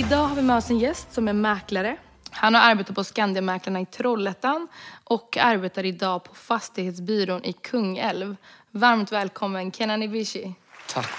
Idag 0.00 0.26
har 0.26 0.36
vi 0.36 0.42
med 0.42 0.56
oss 0.56 0.70
en 0.70 0.78
gäst 0.78 1.12
som 1.12 1.28
är 1.28 1.32
mäklare. 1.32 1.96
Han 2.30 2.54
har 2.54 2.62
arbetat 2.70 2.94
på 2.94 3.04
Skandiamäklarna 3.04 3.80
i 3.80 3.86
Trollhättan 3.86 4.68
och 5.04 5.36
arbetar 5.36 5.84
idag 5.84 6.24
på 6.24 6.34
Fastighetsbyrån 6.34 7.44
i 7.44 7.52
Kungälv. 7.52 8.36
Varmt 8.70 9.12
välkommen 9.12 9.72
Kenan 9.72 10.02
Ibishi. 10.02 10.54
Tack. 10.88 11.10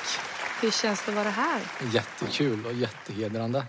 Hur 0.62 0.72
känns 0.72 1.06
det 1.06 1.12
att 1.12 1.18
vara 1.18 1.30
här? 1.30 1.62
Jättekul 1.94 2.66
och 2.66 2.74
jättehedrande. 2.74 3.66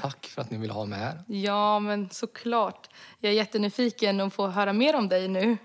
Tack 0.00 0.26
för 0.26 0.42
att 0.42 0.50
ni 0.50 0.58
vill 0.58 0.70
ha 0.70 0.84
mig 0.84 0.98
här. 0.98 1.24
Ja, 1.26 1.78
men 1.78 2.10
såklart. 2.10 2.88
Jag 3.18 3.32
är 3.32 3.36
jättenyfiken 3.36 4.20
att 4.20 4.34
få 4.34 4.46
höra 4.46 4.72
mer 4.72 4.96
om 4.96 5.08
dig 5.08 5.28
nu. 5.28 5.56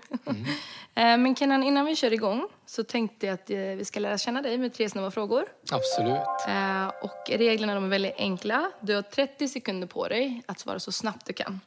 Mm. 0.94 1.22
men 1.22 1.36
Kenan, 1.36 1.62
innan 1.62 1.86
vi 1.86 1.96
kör 1.96 2.12
igång 2.12 2.48
så 2.66 2.84
tänkte 2.84 3.26
jag 3.26 3.34
att 3.34 3.50
eh, 3.50 3.58
vi 3.58 3.84
ska 3.84 4.00
lära 4.00 4.18
känna 4.18 4.42
dig 4.42 4.58
med 4.58 4.74
tre 4.74 4.90
snabba 4.90 5.10
frågor. 5.10 5.44
Absolut. 5.70 6.48
Eh, 6.48 6.88
och 6.88 7.30
reglerna 7.38 7.74
de 7.74 7.84
är 7.84 7.88
väldigt 7.88 8.14
enkla. 8.16 8.70
Du 8.80 8.94
har 8.94 9.02
30 9.02 9.48
sekunder 9.48 9.86
på 9.86 10.08
dig 10.08 10.42
att 10.46 10.60
svara 10.60 10.80
så 10.80 10.92
snabbt 10.92 11.26
du 11.26 11.32
kan. 11.32 11.60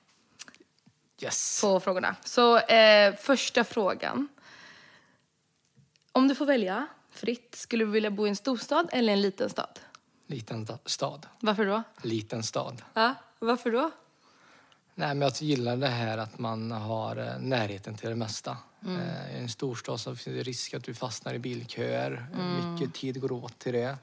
Yes. 1.21 1.61
På 1.61 1.79
frågorna. 1.79 2.15
Så 2.23 2.57
eh, 2.57 3.15
första 3.15 3.63
frågan. 3.63 4.27
Om 6.11 6.27
du 6.27 6.35
får 6.35 6.45
välja 6.45 6.87
fritt, 7.11 7.55
skulle 7.55 7.85
du 7.85 7.91
vilja 7.91 8.11
bo 8.11 8.25
i 8.25 8.29
en 8.29 8.35
storstad 8.35 8.89
eller 8.91 9.13
en 9.13 9.21
liten 9.21 9.49
stad? 9.49 9.79
Liten 10.31 10.67
stad. 10.85 11.27
Varför 11.39 11.65
då? 11.65 11.83
Liten 12.01 12.43
stad. 12.43 12.81
Ja, 12.93 13.15
varför 13.39 13.71
då? 13.71 13.91
Nej, 14.95 15.15
men 15.15 15.21
jag 15.21 15.33
gillar 15.41 15.77
det 15.77 15.87
här 15.87 16.17
att 16.17 16.39
man 16.39 16.71
har 16.71 17.15
eh, 17.17 17.39
närheten 17.39 17.95
till 17.95 18.09
det 18.09 18.15
mesta. 18.15 18.57
Mm. 18.85 19.01
I 19.35 19.37
en 19.37 19.49
storstad 19.49 19.99
så 19.99 20.15
finns 20.15 20.37
det 20.37 20.43
risk 20.43 20.73
att 20.73 20.83
du 20.83 20.93
fastnar 20.93 21.33
i 21.33 21.39
bilköer. 21.39 22.27
Mm. 22.33 22.73
Mycket 22.73 22.93
tid 22.93 23.21
går 23.21 23.31
åt 23.31 23.59
till 23.59 23.73
det. 23.73 23.97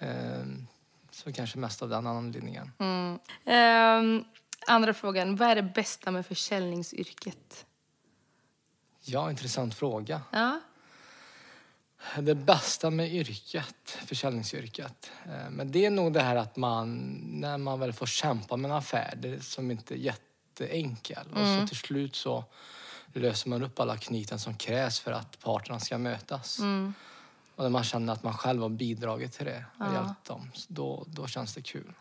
Mm. 0.00 0.66
Så 1.10 1.32
kanske 1.32 1.58
mest 1.58 1.82
av 1.82 1.88
den 1.88 2.06
anledningen. 2.06 2.72
Um, 2.78 4.24
andra 4.66 4.94
frågan. 4.94 5.36
Vad 5.36 5.48
är 5.48 5.54
det 5.54 5.62
bästa 5.62 6.10
med 6.10 6.26
försäljningsyrket? 6.26 7.66
Ja, 9.00 9.30
intressant 9.30 9.74
fråga. 9.74 10.20
Ja. 10.30 10.60
Det 12.18 12.34
bästa 12.34 12.90
med 12.90 13.14
yrket, 13.14 13.98
försäljningsyrket, 14.06 15.10
eh, 15.24 15.50
men 15.50 15.72
det 15.72 15.86
är 15.86 15.90
nog 15.90 16.12
det 16.12 16.20
här 16.20 16.36
att 16.36 16.56
man, 16.56 16.96
när 17.30 17.58
man 17.58 17.80
väl 17.80 17.92
får 17.92 18.06
kämpa 18.06 18.56
med 18.56 18.70
en 18.70 18.76
affär, 18.76 19.14
det 19.16 19.44
som 19.44 19.70
inte 19.70 19.94
är 19.94 19.98
jätteenkel. 19.98 21.26
Mm. 21.26 21.42
Och 21.42 21.46
så 21.46 21.52
mm. 21.52 21.66
till 21.66 21.76
slut 21.76 22.16
så 22.16 22.44
löser 23.12 23.48
man 23.48 23.62
upp 23.62 23.80
alla 23.80 23.96
knyten 23.96 24.38
som 24.38 24.54
krävs 24.54 25.00
för 25.00 25.12
att 25.12 25.38
parterna 25.40 25.80
ska 25.80 25.98
mötas. 25.98 26.58
Mm. 26.58 26.94
Och 27.56 27.62
när 27.62 27.70
man 27.70 27.84
känner 27.84 28.12
att 28.12 28.22
man 28.22 28.34
själv 28.34 28.62
har 28.62 28.68
bidragit 28.68 29.32
till 29.32 29.46
det 29.46 29.64
och 29.78 29.86
ja. 29.86 29.94
hjälpt 29.94 30.24
dem, 30.24 30.50
då, 30.68 31.04
då 31.06 31.26
känns 31.26 31.54
det 31.54 31.62
kul. 31.62 31.92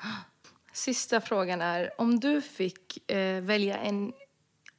Sista 0.73 1.21
frågan 1.21 1.61
är, 1.61 2.01
om 2.01 2.19
du 2.19 2.41
fick 2.41 3.11
eh, 3.11 3.41
välja 3.41 3.77
en 3.77 4.13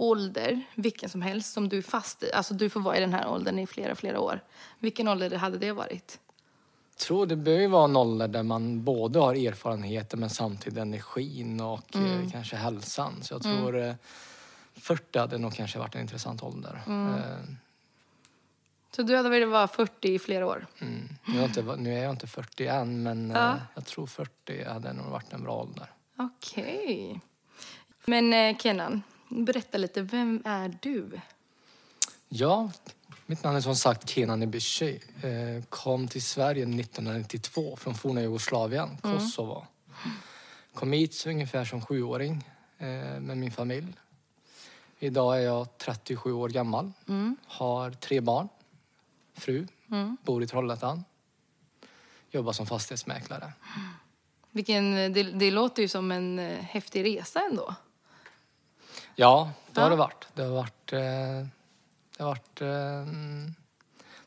ålder, 0.03 0.63
vilken 0.75 1.09
som 1.09 1.23
helst, 1.23 1.53
som 1.53 1.69
du 1.69 1.79
är 1.79 1.83
fast 1.83 2.23
i, 2.23 2.33
alltså 2.33 2.55
du 2.55 2.71
får 2.71 2.81
vara 2.81 2.97
i 2.97 3.01
den 3.01 3.13
här 3.13 3.29
åldern 3.29 3.59
i 3.59 3.67
flera, 3.67 3.95
flera 3.95 4.21
år. 4.21 4.41
Vilken 4.79 5.09
ålder 5.09 5.37
hade 5.37 5.59
det 5.59 5.73
varit? 5.73 6.19
Jag 6.91 6.99
tror 6.99 7.27
det 7.27 7.37
bör 7.37 7.59
ju 7.59 7.67
vara 7.67 7.85
en 7.85 7.97
ålder 7.97 8.29
där 8.29 8.43
man 8.43 8.85
både 8.85 9.19
har 9.19 9.35
erfarenheter 9.35 10.17
men 10.17 10.31
samtidigt 10.31 10.79
energin 10.79 11.61
och 11.61 11.97
eh, 11.97 12.13
mm. 12.13 12.31
kanske 12.31 12.57
hälsan. 12.57 13.23
Så 13.23 13.35
jag 13.35 13.45
mm. 13.45 13.59
tror 13.59 13.77
mm. 13.77 13.97
40 14.75 15.19
hade 15.19 15.39
nog 15.39 15.55
kanske 15.55 15.79
varit 15.79 15.95
en 15.95 16.01
intressant 16.01 16.43
ålder. 16.43 16.81
Mm. 16.87 17.15
Eh. 17.15 17.55
Så 18.97 19.03
du 19.03 19.17
hade 19.17 19.29
velat 19.29 19.49
vara 19.49 19.69
40 19.69 20.15
i 20.15 20.19
flera 20.19 20.47
år? 20.47 20.67
Mm. 20.81 21.09
Nu, 21.25 21.41
är 21.41 21.45
inte, 21.45 21.63
nu 21.63 21.95
är 21.95 22.03
jag 22.03 22.11
inte 22.11 22.27
40 22.27 22.67
än 22.67 23.03
men 23.03 23.31
ja. 23.31 23.51
eh, 23.51 23.57
jag 23.75 23.87
tror 23.87 24.07
40 24.07 24.65
hade 24.65 24.93
nog 24.93 25.07
varit 25.07 25.33
en 25.33 25.43
bra 25.43 25.57
ålder. 25.57 25.87
Okej. 26.17 27.07
Okay. 27.11 27.21
Men 28.05 28.33
eh, 28.33 28.57
Kenan, 28.59 29.03
berätta 29.33 29.79
lite, 29.79 30.03
vem 30.03 30.43
är 30.45 30.79
du? 30.81 31.21
Ja, 32.29 32.71
mitt 33.27 33.43
namn 33.43 33.57
är 33.57 33.61
som 33.61 33.77
sagt 33.77 34.11
Kenan 34.11 34.43
Ibishi. 34.43 35.01
Eh, 35.23 35.65
kom 35.69 36.09
till 36.09 36.23
Sverige 36.23 36.63
1992 36.63 37.77
från 37.77 37.95
forna 37.95 38.23
Jugoslavien, 38.23 38.99
mm. 39.05 39.19
Kosovo. 39.19 39.67
Kom 40.75 40.93
hit 40.93 41.25
ungefär 41.27 41.65
som 41.65 41.81
sjuåring 41.81 42.45
eh, 42.79 42.87
med 43.21 43.39
min 43.39 43.53
familj. 43.53 43.93
Idag 44.99 45.37
är 45.37 45.41
jag 45.41 45.79
37 45.79 46.33
år 46.33 46.49
gammal. 46.49 46.93
Mm. 47.09 47.37
Har 47.47 47.91
tre 47.91 48.21
barn. 48.21 48.49
Fru. 49.35 49.67
Mm. 49.91 50.17
Bor 50.23 50.43
i 50.43 50.47
Trollhättan. 50.47 51.05
Jobbar 52.31 52.53
som 52.53 52.67
fastighetsmäklare. 52.67 53.53
Vilken, 54.51 54.95
det, 54.95 55.23
det 55.23 55.51
låter 55.51 55.83
ju 55.83 55.89
som 55.89 56.13
en 56.13 56.39
eh, 56.39 56.59
häftig 56.59 57.05
resa 57.05 57.41
ändå. 57.51 57.75
Ja, 59.17 59.51
det 59.73 59.81
har 59.81 59.91
det 59.91 59.97
varit. 59.97 60.29
Det 60.35 60.43
har 60.43 60.51
varit... 60.51 60.93
Eh, 60.93 61.01
det 62.17 62.23
har 62.23 62.27
varit... 62.27 62.61
Eh, 62.61 63.13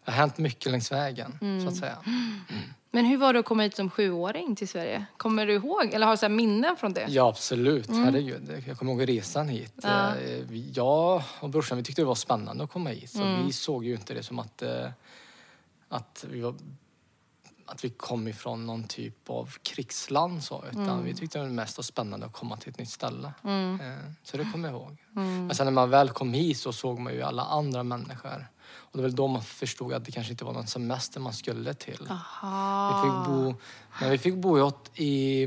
det 0.06 0.12
har 0.12 0.18
hänt 0.18 0.38
mycket 0.38 0.72
längs 0.72 0.92
vägen, 0.92 1.38
mm. 1.42 1.62
så 1.62 1.68
att 1.68 1.76
säga. 1.76 1.98
Mm. 2.06 2.40
Men 2.92 3.06
hur 3.06 3.18
var 3.18 3.34
det 3.34 3.40
att 3.40 3.46
komma 3.46 3.64
hit 3.64 3.76
som 3.76 3.90
sjuåring 3.90 4.56
till 4.56 4.68
Sverige? 4.68 5.06
Kommer 5.18 5.46
du 5.46 5.54
ihåg? 5.54 5.94
Eller 5.94 6.08
har 6.08 6.18
du 6.18 6.30
minnen 6.30 6.76
från 6.76 6.94
det? 6.94 7.06
Ja, 7.10 7.30
absolut. 7.30 7.88
Mm. 7.88 8.04
Herregud. 8.04 8.64
Jag 8.68 8.78
kommer 8.78 8.92
ihåg 8.92 9.10
resan 9.10 9.48
hit. 9.50 9.74
Ja. 9.84 10.16
Eh, 10.16 10.56
jag 10.74 11.24
och 11.40 11.50
brorsan 11.50 11.78
vi 11.78 11.84
tyckte 11.84 12.02
det 12.02 12.06
var 12.06 12.16
spännande 12.16 12.64
att 12.64 12.72
komma 12.72 12.90
hit. 12.90 13.10
Så 13.10 13.22
mm. 13.24 13.46
vi 13.46 13.54
såg 13.54 13.86
ju 13.86 13.94
inte 13.94 14.14
det 14.14 14.24
som 14.24 14.40
att, 14.40 14.64
att 15.90 16.26
vi 16.30 16.42
var 16.42 16.56
att 17.66 17.84
vi 17.84 17.90
kom 17.90 18.28
ifrån 18.28 18.66
någon 18.66 18.84
typ 18.84 19.30
av 19.30 19.56
krigsland 19.64 20.44
så, 20.44 20.64
utan 20.72 20.90
mm. 20.90 21.04
vi 21.04 21.14
tyckte 21.14 21.38
det 21.38 21.44
var 21.44 21.52
mest 21.52 21.86
spännande 21.86 22.26
att 22.26 22.34
komma 22.34 22.58
till 22.58 22.70
ett 22.70 22.78
nytt 22.78 22.90
ställe. 22.90 23.34
Mm. 23.44 23.82
Eh, 23.82 24.12
så 24.24 24.38
det 24.38 24.52
kommer 24.52 24.70
jag 24.70 24.78
ihåg. 24.78 24.98
Mm. 25.16 25.48
Men 25.48 25.56
sen 25.56 25.66
när 25.66 25.72
man 25.72 25.90
väl 25.90 26.10
kom 26.10 26.34
hit 26.34 26.58
så 26.58 26.74
såg 26.74 27.00
man 27.00 27.14
ju 27.14 27.22
alla 27.22 27.44
andra 27.44 27.84
människor. 27.84 28.48
Och 28.68 28.92
det 28.92 28.98
var 28.98 29.04
väl 29.04 29.16
då 29.16 29.28
man 29.28 29.44
förstod 29.44 29.94
att 29.94 30.06
det 30.06 30.12
kanske 30.12 30.32
inte 30.32 30.46
var 30.46 30.54
någon 30.54 30.68
semester 30.68 31.20
man 31.20 31.34
skulle 31.34 31.74
till. 31.74 32.08
Aha. 32.10 33.02
Vi 33.04 33.10
fick 33.10 33.28
bo, 33.28 33.56
men 34.02 34.12
vi 34.12 34.18
fick 34.18 34.36
bo 34.36 34.72
i, 34.96 35.44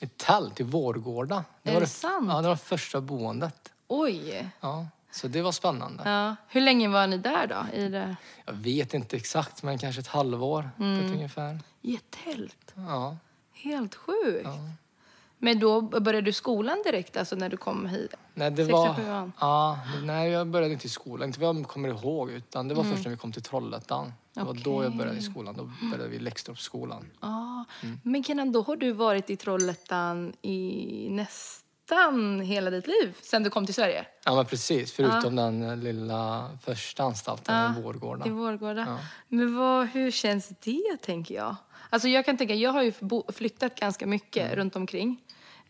i 0.00 0.06
tält 0.16 0.60
i 0.60 0.62
Vårgårda. 0.62 1.44
Det 1.62 1.70
är 1.70 1.74
var 1.74 1.80
det, 1.80 1.86
det 1.86 1.90
sant? 1.90 2.28
Ja, 2.28 2.42
det 2.42 2.48
var 2.48 2.56
första 2.56 3.00
boendet. 3.00 3.72
Oj! 3.88 4.48
Ja. 4.60 4.86
Så 5.14 5.28
det 5.28 5.42
var 5.42 5.52
spännande. 5.52 6.02
Ja. 6.10 6.36
Hur 6.48 6.60
länge 6.60 6.88
var 6.88 7.06
ni 7.06 7.18
där 7.18 7.46
då? 7.46 7.76
I 7.78 7.88
det... 7.88 8.16
Jag 8.44 8.52
vet 8.52 8.94
inte 8.94 9.16
exakt, 9.16 9.62
men 9.62 9.78
kanske 9.78 10.00
ett 10.00 10.06
halvår 10.06 10.70
mm. 10.78 11.12
ungefär. 11.12 11.60
I 11.82 11.94
ett 11.94 12.10
tält? 12.24 12.74
Ja. 12.74 13.16
Helt 13.52 13.94
sjukt. 13.94 14.44
Ja. 14.44 14.58
Men 15.38 15.58
då 15.58 15.80
började 15.80 16.20
du 16.20 16.32
skolan 16.32 16.82
direkt, 16.84 17.16
alltså 17.16 17.36
när 17.36 17.48
du 17.48 17.56
kom 17.56 17.86
hit? 17.86 18.14
Nej, 18.34 18.50
det 18.50 18.64
var... 18.64 19.30
Ja, 19.40 19.78
nej, 20.02 20.30
jag 20.30 20.46
började 20.46 20.72
inte 20.72 20.86
i 20.86 20.90
skolan. 20.90 21.28
Inte 21.28 21.40
vad 21.40 21.56
jag 21.56 21.66
kommer 21.66 21.88
ihåg, 21.88 22.30
utan 22.30 22.68
det 22.68 22.74
var 22.74 22.82
mm. 22.82 22.94
först 22.94 23.04
när 23.04 23.10
vi 23.10 23.16
kom 23.16 23.32
till 23.32 23.42
Trollhättan. 23.42 24.12
Det 24.32 24.42
var 24.42 24.54
då 24.54 24.82
jag 24.82 24.96
började 24.96 25.18
i 25.18 25.22
skolan. 25.22 25.54
Då 25.56 25.70
började 25.90 26.08
vi 26.08 26.18
Läxtorpsskolan. 26.18 27.10
Ah. 27.20 27.64
Mm. 27.82 28.00
Men 28.02 28.24
Kenan, 28.24 28.52
då 28.52 28.62
har 28.62 28.76
du 28.76 28.92
varit 28.92 29.30
i 29.30 29.36
Trollhättan 29.36 30.32
i 30.42 31.08
nästan 31.10 31.63
nästan 31.90 32.40
hela 32.40 32.70
ditt 32.70 32.86
liv 32.86 33.14
sen 33.22 33.42
du 33.42 33.50
kom 33.50 33.66
till 33.66 33.74
Sverige. 33.74 34.06
Ja, 34.24 34.34
men 34.34 34.46
precis. 34.46 34.92
Förutom 34.92 35.38
ja. 35.38 35.44
den 35.44 35.80
lilla 35.80 36.50
första 36.64 37.02
anstalten 37.02 37.54
ja, 37.54 37.78
i 37.78 37.82
Vårgårda. 37.82 38.26
I 38.26 38.30
Vårgårda. 38.30 38.84
Ja. 38.88 38.98
Men 39.28 39.56
vad, 39.56 39.86
hur 39.86 40.10
känns 40.10 40.48
det, 40.48 40.96
tänker 41.02 41.34
jag? 41.34 41.56
Alltså 41.90 42.08
jag 42.08 42.24
kan 42.24 42.36
tänka, 42.36 42.54
jag 42.54 42.72
har 42.72 42.82
ju 42.82 42.92
flyttat 43.32 43.80
ganska 43.80 44.06
mycket 44.06 44.44
mm. 44.44 44.56
runt 44.56 44.76
omkring. 44.76 45.20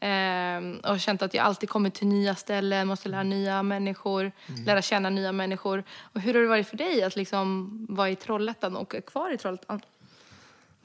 Ehm, 0.01 0.77
och 0.77 1.01
känt 1.01 1.23
att 1.23 1.35
jag 1.35 1.45
alltid 1.45 1.69
kommer 1.69 1.91
till 1.91 2.07
nya 2.07 2.35
ställen, 2.35 2.87
måste 2.87 3.09
lära 3.09 3.23
nya 3.23 3.63
människor, 3.63 4.33
mm. 4.47 4.65
lära 4.65 4.83
känna 4.83 5.11
nya 5.11 5.33
människor. 5.33 5.85
Och 6.13 6.21
hur 6.21 6.35
har 6.35 6.41
det 6.41 6.49
varit 6.49 6.69
för 6.69 6.77
dig 6.77 7.03
att 7.03 7.17
liksom 7.17 7.71
vara 7.89 8.11
i 8.11 8.17
Trollhättan 8.17 8.77
och 8.77 8.95
kvar 9.07 9.31
i 9.31 9.39
Trollhättan? 9.39 9.81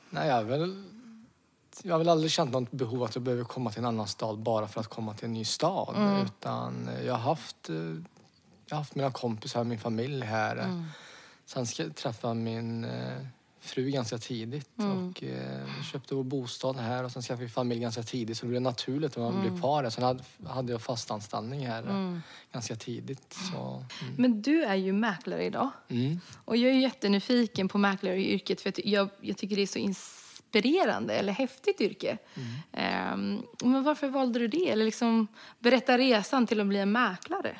Nej, 0.09 0.27
jag 0.27 0.43
väl 0.43 0.83
jag 1.83 1.93
har 1.93 1.97
väl 1.99 2.09
aldrig 2.09 2.31
känt 2.31 2.51
något 2.51 2.71
behov 2.71 3.03
att 3.03 3.15
jag 3.15 3.21
behöver 3.23 3.43
komma 3.43 3.69
till 3.71 3.79
en 3.79 3.85
annan 3.85 4.07
stad 4.07 4.39
bara 4.39 4.67
för 4.67 4.81
att 4.81 4.87
komma 4.87 5.13
till 5.13 5.25
en 5.25 5.33
ny 5.33 5.45
stad. 5.45 5.95
Mm. 5.97 6.25
Utan 6.25 6.89
jag 7.05 7.13
har 7.13 7.19
haft, 7.19 7.69
eh, 7.69 7.75
jag 8.65 8.75
har 8.75 8.77
haft 8.77 8.95
mina 8.95 9.11
kompisar, 9.11 9.63
min 9.63 9.79
familj 9.79 10.25
här. 10.25 10.55
Mm. 10.57 10.85
Sen 11.45 11.65
ska 11.67 11.83
jag 11.83 11.95
träffa 11.95 12.33
min 12.33 12.83
eh, 12.85 13.25
fru 13.61 13.89
ganska 13.91 14.17
tidigt 14.17 14.69
Mm. 14.79 15.09
och 15.09 15.23
eh, 15.23 15.83
köpte 15.91 16.15
vår 16.15 16.23
bostad 16.23 16.75
här 16.77 17.03
och 17.03 17.11
sen 17.11 17.21
skaffade 17.21 17.43
vi 17.45 17.49
familj 17.51 17.81
ganska 17.81 18.03
tidigt 18.03 18.37
så 18.37 18.45
det 18.45 18.49
blev 18.49 18.61
naturligt 18.61 19.11
att 19.11 19.17
man 19.17 19.33
Mm. 19.33 19.41
blev 19.41 19.59
kvar 19.59 19.83
här. 19.83 19.89
Sen 19.89 20.03
hade, 20.03 20.23
hade 20.47 20.71
jag 20.71 20.81
fast 20.81 21.11
anställning 21.11 21.67
här 21.67 21.83
eh, 21.89 22.19
ganska 22.53 22.75
tidigt. 22.75 23.37
Så, 23.51 23.83
mm. 24.01 24.13
Men 24.17 24.41
du 24.41 24.63
är 24.63 24.75
ju 24.75 24.93
mäklare 24.93 25.45
idag. 25.45 25.69
Mm. 25.87 26.19
Och 26.45 26.57
jag 26.57 26.71
är 26.71 26.75
jättenyfiken 26.79 27.67
på 27.67 27.77
mäklaryrket 27.77 28.61
för 28.61 28.69
att 28.69 28.79
jag, 28.85 29.09
jag 29.21 29.37
tycker 29.37 29.55
det 29.55 29.61
är 29.61 29.67
så 29.67 29.79
inspirerande 30.53 31.13
eller 31.13 31.33
häftigt 31.33 31.81
yrke. 31.81 32.17
Ehm, 32.73 33.41
men 33.63 33.83
varför 33.83 34.07
valde 34.07 34.39
du 34.39 34.47
det? 34.47 34.69
Eller 34.69 34.85
liksom 34.85 35.27
berätta 35.59 35.97
resan 35.97 36.47
till 36.47 36.59
att 36.59 36.67
bli 36.67 36.79
en 36.79 36.91
mäklare. 36.91 37.51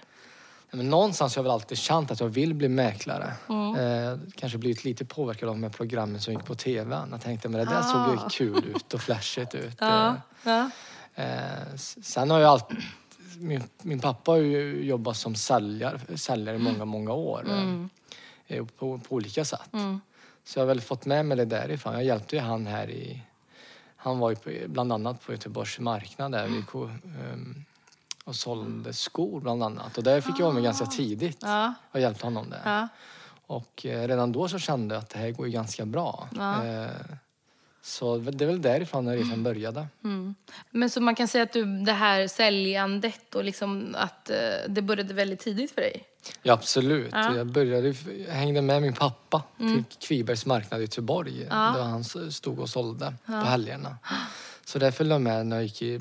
Nej, 0.72 0.78
Men 0.78 0.90
någonstans 0.90 1.36
har 1.36 1.40
jag 1.40 1.44
väl 1.44 1.52
alltid 1.52 1.78
känt 1.78 2.12
att 2.12 2.20
jag 2.20 2.28
vill 2.28 2.54
bli 2.54 2.70
mäklare. 2.70 3.34
Eh, 3.50 4.20
kanske 4.36 4.58
blivit 4.58 4.84
lite 4.84 5.06
påverkad 5.06 5.50
av 5.50 5.56
de 5.56 5.64
här 5.64 5.70
programmen 5.70 6.22
som 6.22 6.34
gick 6.34 6.46
på 6.46 6.56
tv. 6.56 7.02
Jag 7.12 7.22
tänkte 7.22 7.50
men 7.50 7.60
det 7.66 7.74
där 7.74 7.82
såg 7.82 8.14
ju 8.14 8.20
Ah. 8.20 8.30
kul 8.32 8.66
ut 8.76 8.94
och 8.94 9.02
flashigt 9.02 9.56
ut. 9.56 9.76
Ja, 9.80 10.16
ja. 10.44 10.70
Eh, 11.16 11.76
sen 12.02 12.30
har 12.32 12.40
jag 12.40 12.50
alltid... 12.50 12.78
Min, 13.38 13.64
min 13.82 14.00
pappa 14.00 14.32
har 14.32 14.38
ju 14.38 14.84
jobbat 14.86 15.18
som 15.18 15.36
säljare, 15.36 16.00
säljare 16.18 16.56
i 16.56 16.60
många, 16.60 16.86
många 16.86 17.12
år. 17.14 17.46
Eh, 18.48 18.66
på, 18.66 18.98
på 18.98 19.16
olika 19.16 19.46
sätt. 19.46 19.70
Så 20.50 20.60
jag 20.60 20.62
har 20.62 20.68
väl 20.68 20.82
fått 20.82 21.06
med 21.06 21.26
mig 21.26 21.38
det 21.38 21.46
därifrån. 21.46 21.94
Jag 21.94 22.04
hjälpte 22.04 22.36
ju 22.36 22.42
han 22.42 22.68
här 22.68 22.90
i... 22.90 23.22
Han 23.96 24.20
var 24.20 24.30
ju 24.30 24.36
på, 24.36 24.50
bland 24.68 24.94
annat 24.94 25.22
på 25.26 25.32
Göteborgs 25.32 25.80
marknad 25.80 26.32
där 26.32 26.48
vi 26.48 26.62
ko, 26.62 26.86
ehm, 26.86 27.66
och 28.24 28.36
sålde 28.36 28.94
skor 28.94 29.42
bland 29.42 29.64
annat. 29.64 29.98
Och 29.98 30.04
där 30.04 30.22
fick 30.22 30.40
jag 30.40 30.54
med 30.54 30.64
ganska 30.64 30.86
tidigt 30.86 31.38
Ja. 31.42 31.74
och 31.92 32.00
hjälpte 32.00 32.26
honom 32.26 32.50
där. 32.50 32.62
Ja. 32.66 32.88
Och 33.48 33.86
eh, 33.86 34.08
redan 34.08 34.32
då 34.32 34.48
så 34.48 34.60
kände 34.60 34.96
jag 34.96 35.02
att 35.02 35.10
det 35.10 35.20
här 35.20 35.32
går 35.32 35.46
ju 35.46 35.52
ganska 35.52 35.86
bra. 35.86 36.28
Ja. 36.36 36.66
Eh, 36.66 36.90
så 37.82 38.18
det 38.18 38.44
är 38.44 38.48
väl 38.48 38.62
därifrån 38.62 39.06
när 39.06 39.18
resan 39.18 39.44
började. 39.44 39.88
Men 40.72 40.90
så 40.90 41.02
man 41.02 41.16
kan 41.16 41.28
säga 41.28 41.44
att 41.44 41.54
du, 41.54 41.66
det 41.86 41.92
här 41.94 42.28
säljandet 42.28 43.36
och 43.36 43.44
liksom 43.44 43.96
att 43.98 44.30
eh, 44.30 44.36
det 44.68 44.82
började 44.82 45.14
väldigt 45.14 45.40
tidigt 45.40 45.72
för 45.72 45.82
dig? 45.82 46.04
Ja, 46.44 46.54
absolut. 46.54 47.10
Ja. 47.12 47.26
Mm. 47.26 47.38
Jag, 47.38 47.48
började, 47.48 47.96
jag 48.28 48.34
hängde 48.34 48.62
med 48.62 48.82
min 48.82 48.94
pappa 48.94 49.44
till 49.58 49.84
Kvibergs 50.00 50.46
marknad 50.46 50.80
i 50.80 50.84
Göteborg 50.84 51.48
Ja. 51.50 51.74
där 51.78 51.84
han 51.84 52.04
stod 52.32 52.60
och 52.60 52.70
sålde 52.70 53.14
på 53.26 53.32
helgerna. 53.32 53.98
Så 54.66 54.80
där 54.80 54.92
följde 54.92 55.16
jag 55.16 55.22
med 55.22 55.46
när 55.48 55.56
jag 55.56 55.64
gick 55.64 55.82
i 55.82 56.00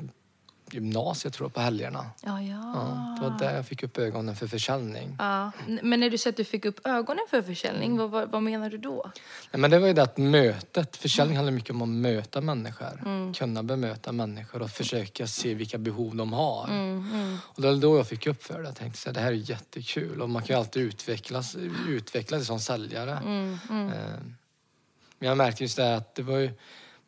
gymnasiet 0.73 1.33
tror 1.33 1.45
jag, 1.45 1.53
på 1.53 1.59
helgerna. 1.61 2.05
Ja, 2.23 2.41
ja. 2.41 2.71
Ja, 2.75 3.15
det 3.21 3.29
var 3.29 3.39
där 3.39 3.55
jag 3.55 3.65
fick 3.65 3.83
upp 3.83 3.97
ögonen 3.97 4.35
för 4.35 4.47
försäljning. 4.47 5.15
Ja. 5.19 5.51
Men 5.81 5.99
när 5.99 6.09
du 6.09 6.17
säger 6.17 6.33
att 6.33 6.37
du 6.37 6.43
fick 6.43 6.65
upp 6.65 6.79
ögonen 6.87 7.23
för 7.29 7.41
försäljning, 7.41 7.97
vad, 7.97 8.09
vad, 8.09 8.31
vad 8.31 8.43
menar 8.43 8.69
du 8.69 8.77
då? 8.77 9.11
Nej, 9.51 9.61
men 9.61 9.71
det 9.71 9.79
var 9.79 9.87
ju 9.87 9.93
det 9.93 10.03
att 10.03 10.17
mötet, 10.17 10.97
försäljning 10.97 11.37
handlar 11.37 11.53
mycket 11.53 11.69
om 11.71 11.81
att 11.81 11.87
möta 11.89 12.41
människor. 12.41 13.01
Mm. 13.05 13.33
Kunna 13.33 13.63
bemöta 13.63 14.11
människor 14.11 14.61
och 14.61 14.69
försöka 14.69 15.27
se 15.27 15.53
vilka 15.53 15.77
behov 15.77 16.15
de 16.15 16.33
har. 16.33 16.67
Mm, 16.67 17.37
Och 17.43 17.61
det 17.61 17.67
var 17.67 17.75
då 17.75 17.97
jag 17.97 18.07
fick 18.07 18.27
upp 18.27 18.43
för 18.43 18.59
det. 18.61 18.65
Jag 18.67 18.75
tänkte 18.75 18.99
så 18.99 19.09
här, 19.09 19.13
det 19.13 19.19
här 19.21 19.27
är 19.31 19.49
jättekul 19.49 20.21
och 20.21 20.29
man 20.29 20.41
kan 20.43 20.55
ju 20.55 20.59
alltid 20.59 20.83
utvecklas, 20.83 21.55
utvecklas 21.87 22.47
som 22.47 22.59
säljare. 22.59 23.11
Mm, 23.25 23.57
Eh, 23.69 24.19
Men 25.19 25.27
jag 25.29 25.37
märkte 25.37 25.63
just 25.63 25.77
det 25.77 25.95
att 25.95 26.15
det 26.15 26.23
var 26.23 26.37
ju 26.37 26.51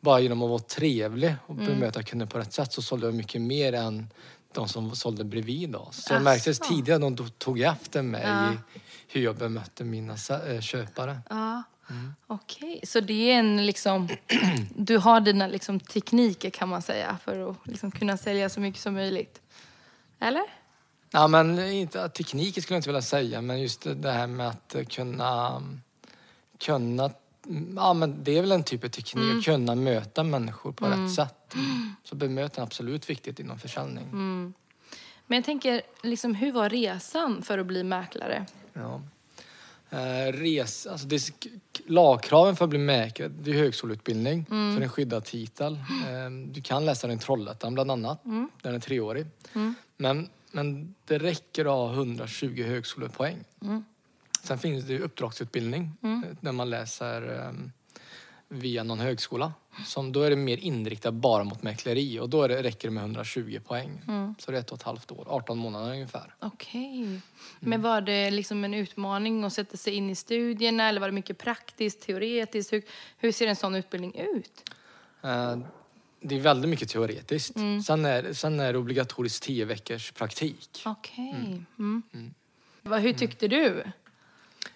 bara 0.02 0.20
genom 0.20 0.42
att 0.42 0.48
vara 0.50 0.58
trevlig 0.58 1.34
och 1.46 1.54
Mm. 1.54 1.66
bemöta 1.66 2.02
kunder 2.02 2.26
på 2.26 2.38
rätt 2.38 2.52
sätt 2.52 2.72
så 2.72 2.82
sålde 2.82 3.06
jag 3.06 3.14
mycket 3.14 3.40
mer 3.40 3.72
än 3.72 4.08
de 4.52 4.68
som 4.68 4.96
sålde 4.96 5.24
bredvid 5.24 5.70
då. 5.70 5.88
Så 5.92 6.14
jag 6.14 6.22
märkte 6.22 6.50
Asså. 6.50 6.64
tidigare 6.64 7.06
att 7.06 7.16
de 7.16 7.30
tog 7.30 7.60
efter 7.60 8.02
mig 8.02 8.22
Ja. 8.26 8.52
i 8.52 8.56
hur 9.08 9.20
jag 9.24 9.36
bemötte 9.36 9.84
mina 9.84 10.12
eh, 10.46 10.60
köpare. 10.60 11.20
Ja, 11.30 11.62
okej. 12.26 12.80
Så 12.86 13.00
det 13.00 13.30
är 13.32 13.38
en 13.38 13.66
liksom... 13.66 14.08
Du 14.76 14.98
har 14.98 15.20
dina 15.20 15.46
liksom 15.46 15.80
tekniker 15.80 16.50
kan 16.50 16.68
man 16.68 16.82
säga 16.82 17.18
för 17.24 17.50
att 17.50 17.56
liksom 17.66 17.90
kunna 17.90 18.16
sälja 18.16 18.48
så 18.48 18.60
mycket 18.60 18.80
som 18.80 18.94
möjligt. 18.94 19.40
Eller? 20.20 20.42
Ja, 21.10 21.26
men 21.28 21.58
inte, 21.58 22.08
tekniken 22.08 22.62
skulle 22.62 22.74
jag 22.74 22.78
inte 22.78 22.88
vilja 22.88 23.02
säga, 23.02 23.40
men 23.40 23.60
just 23.62 23.80
det- 23.82 23.94
det 23.94 24.10
här 24.12 24.26
med 24.26 24.48
att 24.48 24.76
kunna... 24.88 25.62
kunna 26.58 27.10
ja, 27.76 27.92
men 27.94 28.24
det 28.24 28.38
är 28.38 28.40
väl 28.40 28.52
en 28.52 28.64
typ 28.64 28.84
av 28.84 28.88
teknik, 28.88 29.24
Mm. 29.24 29.38
att 29.38 29.44
kunna 29.44 29.74
möta 29.74 30.22
människor 30.24 30.72
på 30.72 30.86
rätt 30.86 31.14
sätt. 31.14 31.54
Så 32.04 32.14
bemötande 32.14 32.60
är 32.60 32.62
absolut 32.66 33.10
viktigt 33.10 33.40
inom 33.40 33.58
försäljning. 33.58 34.04
Mm. 34.04 34.52
Men 35.26 35.36
jag 35.36 35.44
tänker, 35.44 35.82
liksom, 36.02 36.34
hur 36.34 36.52
var 36.52 36.68
resan 36.68 37.42
för 37.42 37.58
att 37.58 37.66
bli 37.66 37.82
mäklare? 37.84 38.46
Ja. 38.72 39.02
Eh, 39.90 40.32
res, 40.32 40.86
alltså 40.86 41.06
det, 41.06 41.30
lagkraven 41.86 42.56
för 42.56 42.64
att 42.64 42.70
bli 42.70 42.78
mäklare, 42.78 43.28
det 43.28 43.50
är 43.50 43.54
högskoleutbildning, 43.54 44.44
så 44.48 44.54
det 44.54 44.58
är 44.58 44.80
en 44.80 44.88
skyddad 44.88 45.24
titel. 45.24 45.72
Eh, 45.74 46.30
du 46.46 46.62
kan 46.62 46.84
läsa 46.84 47.06
den 47.06 47.16
i 47.16 47.20
Trollhättan 47.20 47.74
bland 47.74 47.90
annat, 47.90 48.22
den 48.62 48.74
är 48.74 48.78
treårig. 48.78 49.26
Men, 49.96 50.28
men 50.52 50.94
det 51.06 51.18
räcker 51.18 51.64
att 51.64 51.70
ha 51.70 51.92
120 51.92 52.64
högskolepoäng. 52.66 53.44
Sen 54.42 54.58
finns 54.58 54.84
det 54.84 54.92
ju 54.92 54.98
uppdragsutbildning 54.98 55.90
eh, 56.02 56.20
där 56.40 56.52
man 56.52 56.70
läser 56.70 57.46
eh, 57.46 57.52
via 58.48 58.82
någon 58.82 59.00
högskola. 59.00 59.52
Som, 59.86 60.12
då 60.12 60.22
är 60.22 60.30
det 60.30 60.36
mer 60.36 60.56
inriktat 60.56 61.14
bara 61.14 61.44
mot 61.44 61.62
mäkleri 61.62 62.20
och 62.20 62.28
då 62.28 62.42
är 62.42 62.48
det, 62.48 62.62
räcker 62.62 62.88
det 62.88 62.94
med 62.94 63.00
120 63.02 63.60
poäng. 63.64 64.00
Så 64.38 64.50
det 64.50 64.56
är 64.56 64.60
ett 64.60 64.70
och 64.72 64.78
ett 64.78 64.82
halvt 64.82 65.10
år, 65.12 65.24
18 65.28 65.58
månader 65.58 65.92
ungefär. 65.92 66.34
Okej. 66.38 67.20
Men 67.60 67.82
var 67.82 68.00
det 68.00 68.30
liksom 68.30 68.64
en 68.64 68.74
utmaning 68.74 69.44
att 69.44 69.52
sätta 69.52 69.76
sig 69.76 69.94
in 69.94 70.10
i 70.10 70.14
studierna 70.14 70.88
eller 70.88 71.00
var 71.00 71.08
det 71.08 71.12
mycket 71.14 71.38
praktiskt, 71.38 72.00
teoretiskt? 72.00 72.72
Hur, 72.72 72.82
hur 73.16 73.32
ser 73.32 73.46
en 73.46 73.56
sån 73.56 73.74
utbildning 73.74 74.14
ut? 74.14 74.70
Eh, 75.22 75.58
Det 76.20 76.34
är 76.36 76.40
väldigt 76.40 76.68
mycket 76.70 76.88
teoretiskt. 76.88 77.54
Sen, 77.86 78.04
är, 78.04 78.32
sen 78.32 78.60
är 78.60 78.72
det 78.72 78.78
obligatoriskt 78.78 79.42
10 79.42 79.64
veckors 79.64 80.12
praktik. 80.12 80.82
Okej. 80.86 81.62
Mm. 81.78 82.02
Vad, 82.82 83.00
hur 83.00 83.12
tyckte 83.12 83.48
du? 83.48 83.84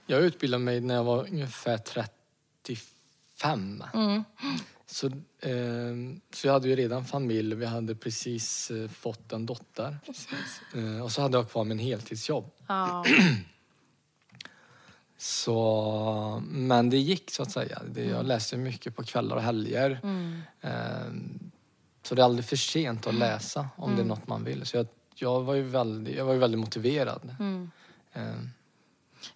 Jag 0.07 0.23
utbildade 0.23 0.65
mig 0.65 0.81
när 0.81 0.95
jag 0.95 1.05
var 1.05 1.29
ungefär 1.29 1.79
35. 1.79 3.85
Så, 4.87 5.07
eh, 5.07 5.13
så 6.33 6.47
jag 6.47 6.53
hade 6.53 6.69
ju 6.69 6.77
redan 6.77 7.05
familj 7.05 7.55
och 7.55 7.63
vi 7.63 7.67
hade 7.67 7.95
precis 7.95 8.71
eh, 8.71 8.89
fått 8.89 9.33
en 9.33 9.47
dotter. 9.47 9.99
Eh, 10.75 11.01
och 11.01 11.13
så 11.13 11.23
hade 11.23 11.39
jag 11.39 11.51
kvar 11.51 11.65
min 11.65 11.79
heltidsjobb. 11.79 12.51
Ja. 12.67 13.05
Så, 15.19 16.43
men 16.47 16.91
det 16.91 16.97
gick 16.97 17.31
så 17.31 17.43
att 17.43 17.51
säga. 17.51 17.83
Det, 17.91 18.05
jag 18.05 18.27
läste 18.27 18.57
mycket 18.57 18.97
på 18.97 19.05
kvällar 19.05 19.37
och 19.37 19.43
helger. 19.43 20.01
Eh, 20.61 21.13
så 22.03 22.15
det 22.15 22.23
är 22.23 22.25
aldrig 22.25 22.45
för 22.45 22.57
sent 22.57 23.07
att 23.07 23.15
läsa 23.15 23.69
om 23.77 23.97
det 23.97 24.03
är 24.03 24.07
något 24.07 24.29
man 24.29 24.45
vill. 24.45 24.67
Så 24.67 24.77
jag, 24.77 24.87
jag, 25.15 25.43
var, 25.43 25.55
ju 25.55 25.63
väldigt, 25.63 26.17
jag 26.17 26.25
var 26.25 26.33
ju 26.33 26.39
väldigt 26.39 26.61
motiverad. 26.61 27.35
Eh, 28.13 28.35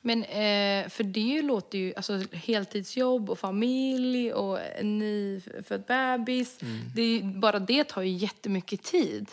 Men 0.00 0.24
eh, 0.24 0.88
för 0.88 1.04
det 1.04 1.42
låter 1.42 1.78
ju, 1.78 1.94
alltså 1.96 2.20
heltidsjobb 2.32 3.30
och 3.30 3.38
familj 3.38 4.32
och 4.32 4.58
nyfödd 4.82 5.84
bebis. 5.88 6.58
Det 6.94 7.02
är, 7.02 7.22
bara 7.22 7.58
det 7.58 7.84
tar 7.84 8.02
ju 8.02 8.10
jättemycket 8.10 8.82
tid. 8.82 9.30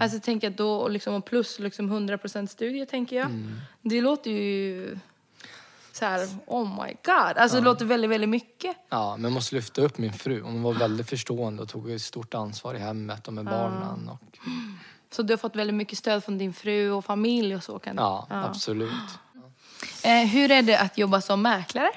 Alltså 0.00 0.16
jag 0.16 0.22
tänker 0.22 0.50
att 0.50 0.56
då, 0.56 0.72
och 0.76 0.90
liksom, 0.90 1.14
och 1.14 1.24
plus 1.24 1.58
liksom 1.58 1.92
100% 1.92 2.46
studier 2.46 2.86
tänker 2.86 3.16
jag. 3.16 3.26
Det 3.82 4.00
låter 4.00 4.30
ju 4.30 4.98
så 5.92 6.04
här, 6.04 6.28
oh 6.46 6.84
my 6.84 6.92
god. 7.04 7.36
Alltså 7.36 7.56
det 7.58 7.64
låter 7.64 7.84
väldigt, 7.84 8.10
väldigt 8.10 8.30
mycket. 8.30 8.76
Ja, 8.88 9.16
men 9.16 9.24
jag 9.24 9.32
måste 9.32 9.54
lyfta 9.54 9.82
upp 9.82 9.98
min 9.98 10.12
fru. 10.12 10.40
Hon 10.42 10.62
var 10.62 10.72
väldigt 10.72 11.08
förstående 11.08 11.62
och 11.62 11.68
tog 11.68 11.90
ett 11.90 12.02
stort 12.02 12.34
ansvar 12.34 12.74
i 12.74 12.78
hemmet 12.78 13.28
och 13.28 13.34
med 13.34 13.44
barnen. 13.44 14.08
Och, 14.08 14.38
Så 15.10 15.22
du 15.22 15.32
har 15.32 15.38
fått 15.38 15.56
väldigt 15.56 15.76
mycket 15.76 15.98
stöd 15.98 16.24
från 16.24 16.38
din 16.38 16.52
fru 16.52 16.90
och 16.90 17.04
familj 17.04 17.56
och 17.56 17.62
så 17.64 17.78
kan 17.78 17.96
ja, 17.96 18.26
absolut. 18.30 18.90
Eh, 20.02 20.26
hur 20.26 20.50
är 20.50 20.62
det 20.62 20.78
att 20.78 20.98
jobba 20.98 21.20
som 21.20 21.42
mäklare? 21.42 21.90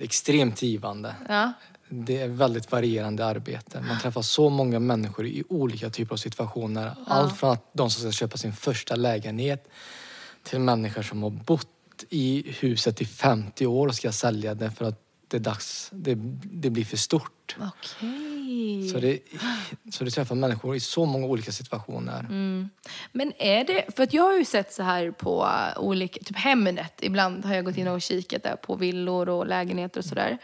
Extremt 0.00 0.62
givande. 0.62 1.14
Ja. 1.28 1.52
Det 1.88 2.20
är 2.20 2.28
väldigt 2.28 2.72
varierande 2.72 3.26
arbete. 3.26 3.84
Man 3.88 4.00
träffar 4.00 4.22
så 4.22 4.50
många 4.50 4.80
människor 4.80 5.26
i 5.26 5.44
olika 5.48 5.90
typer 5.90 6.12
av 6.12 6.16
situationer. 6.16 6.94
Allt 7.06 7.36
från 7.36 7.50
att 7.50 7.70
de 7.72 7.90
som 7.90 8.02
ska 8.02 8.12
köpa 8.12 8.36
sin 8.36 8.52
första 8.52 8.96
lägenhet 8.96 9.68
till 10.42 10.58
människor 10.58 11.02
som 11.02 11.22
har 11.22 11.30
bott 11.30 11.68
i 12.10 12.54
huset 12.58 13.00
i 13.00 13.04
50 13.04 13.66
år 13.66 13.88
och 13.88 13.94
ska 13.94 14.12
sälja 14.12 14.54
det 14.54 14.70
för 14.70 14.84
att 14.84 15.00
det 15.28 15.36
är 15.36 15.40
dags, 15.40 15.88
det, 15.92 16.14
det 16.44 16.70
blir 16.70 16.84
för 16.84 16.96
stort. 16.96 17.56
Så, 18.92 18.98
det, 18.98 19.18
så 19.92 20.04
du 20.04 20.10
träffar 20.10 20.34
människor 20.34 20.76
i 20.76 20.80
så 20.80 21.04
många 21.04 21.26
olika 21.26 21.52
situationer. 21.52 22.20
Mm. 22.20 22.70
Men 23.12 23.32
är 23.38 23.64
det, 23.64 23.96
för 23.96 24.02
att 24.02 24.12
jag 24.12 24.22
har 24.22 24.38
ju 24.38 24.44
sett 24.44 24.72
så 24.72 24.82
här 24.82 25.10
på 25.10 25.48
olika, 25.76 26.20
typ 26.24 26.36
Hemnet, 26.36 26.92
ibland 27.00 27.44
har 27.44 27.54
jag 27.54 27.64
gått 27.64 27.76
in 27.76 27.88
och 27.88 28.02
kikat 28.02 28.42
där 28.42 28.56
på 28.56 28.76
villor 28.76 29.28
och 29.28 29.46
lägenheter 29.46 30.00
och 30.00 30.04
sådär. 30.04 30.38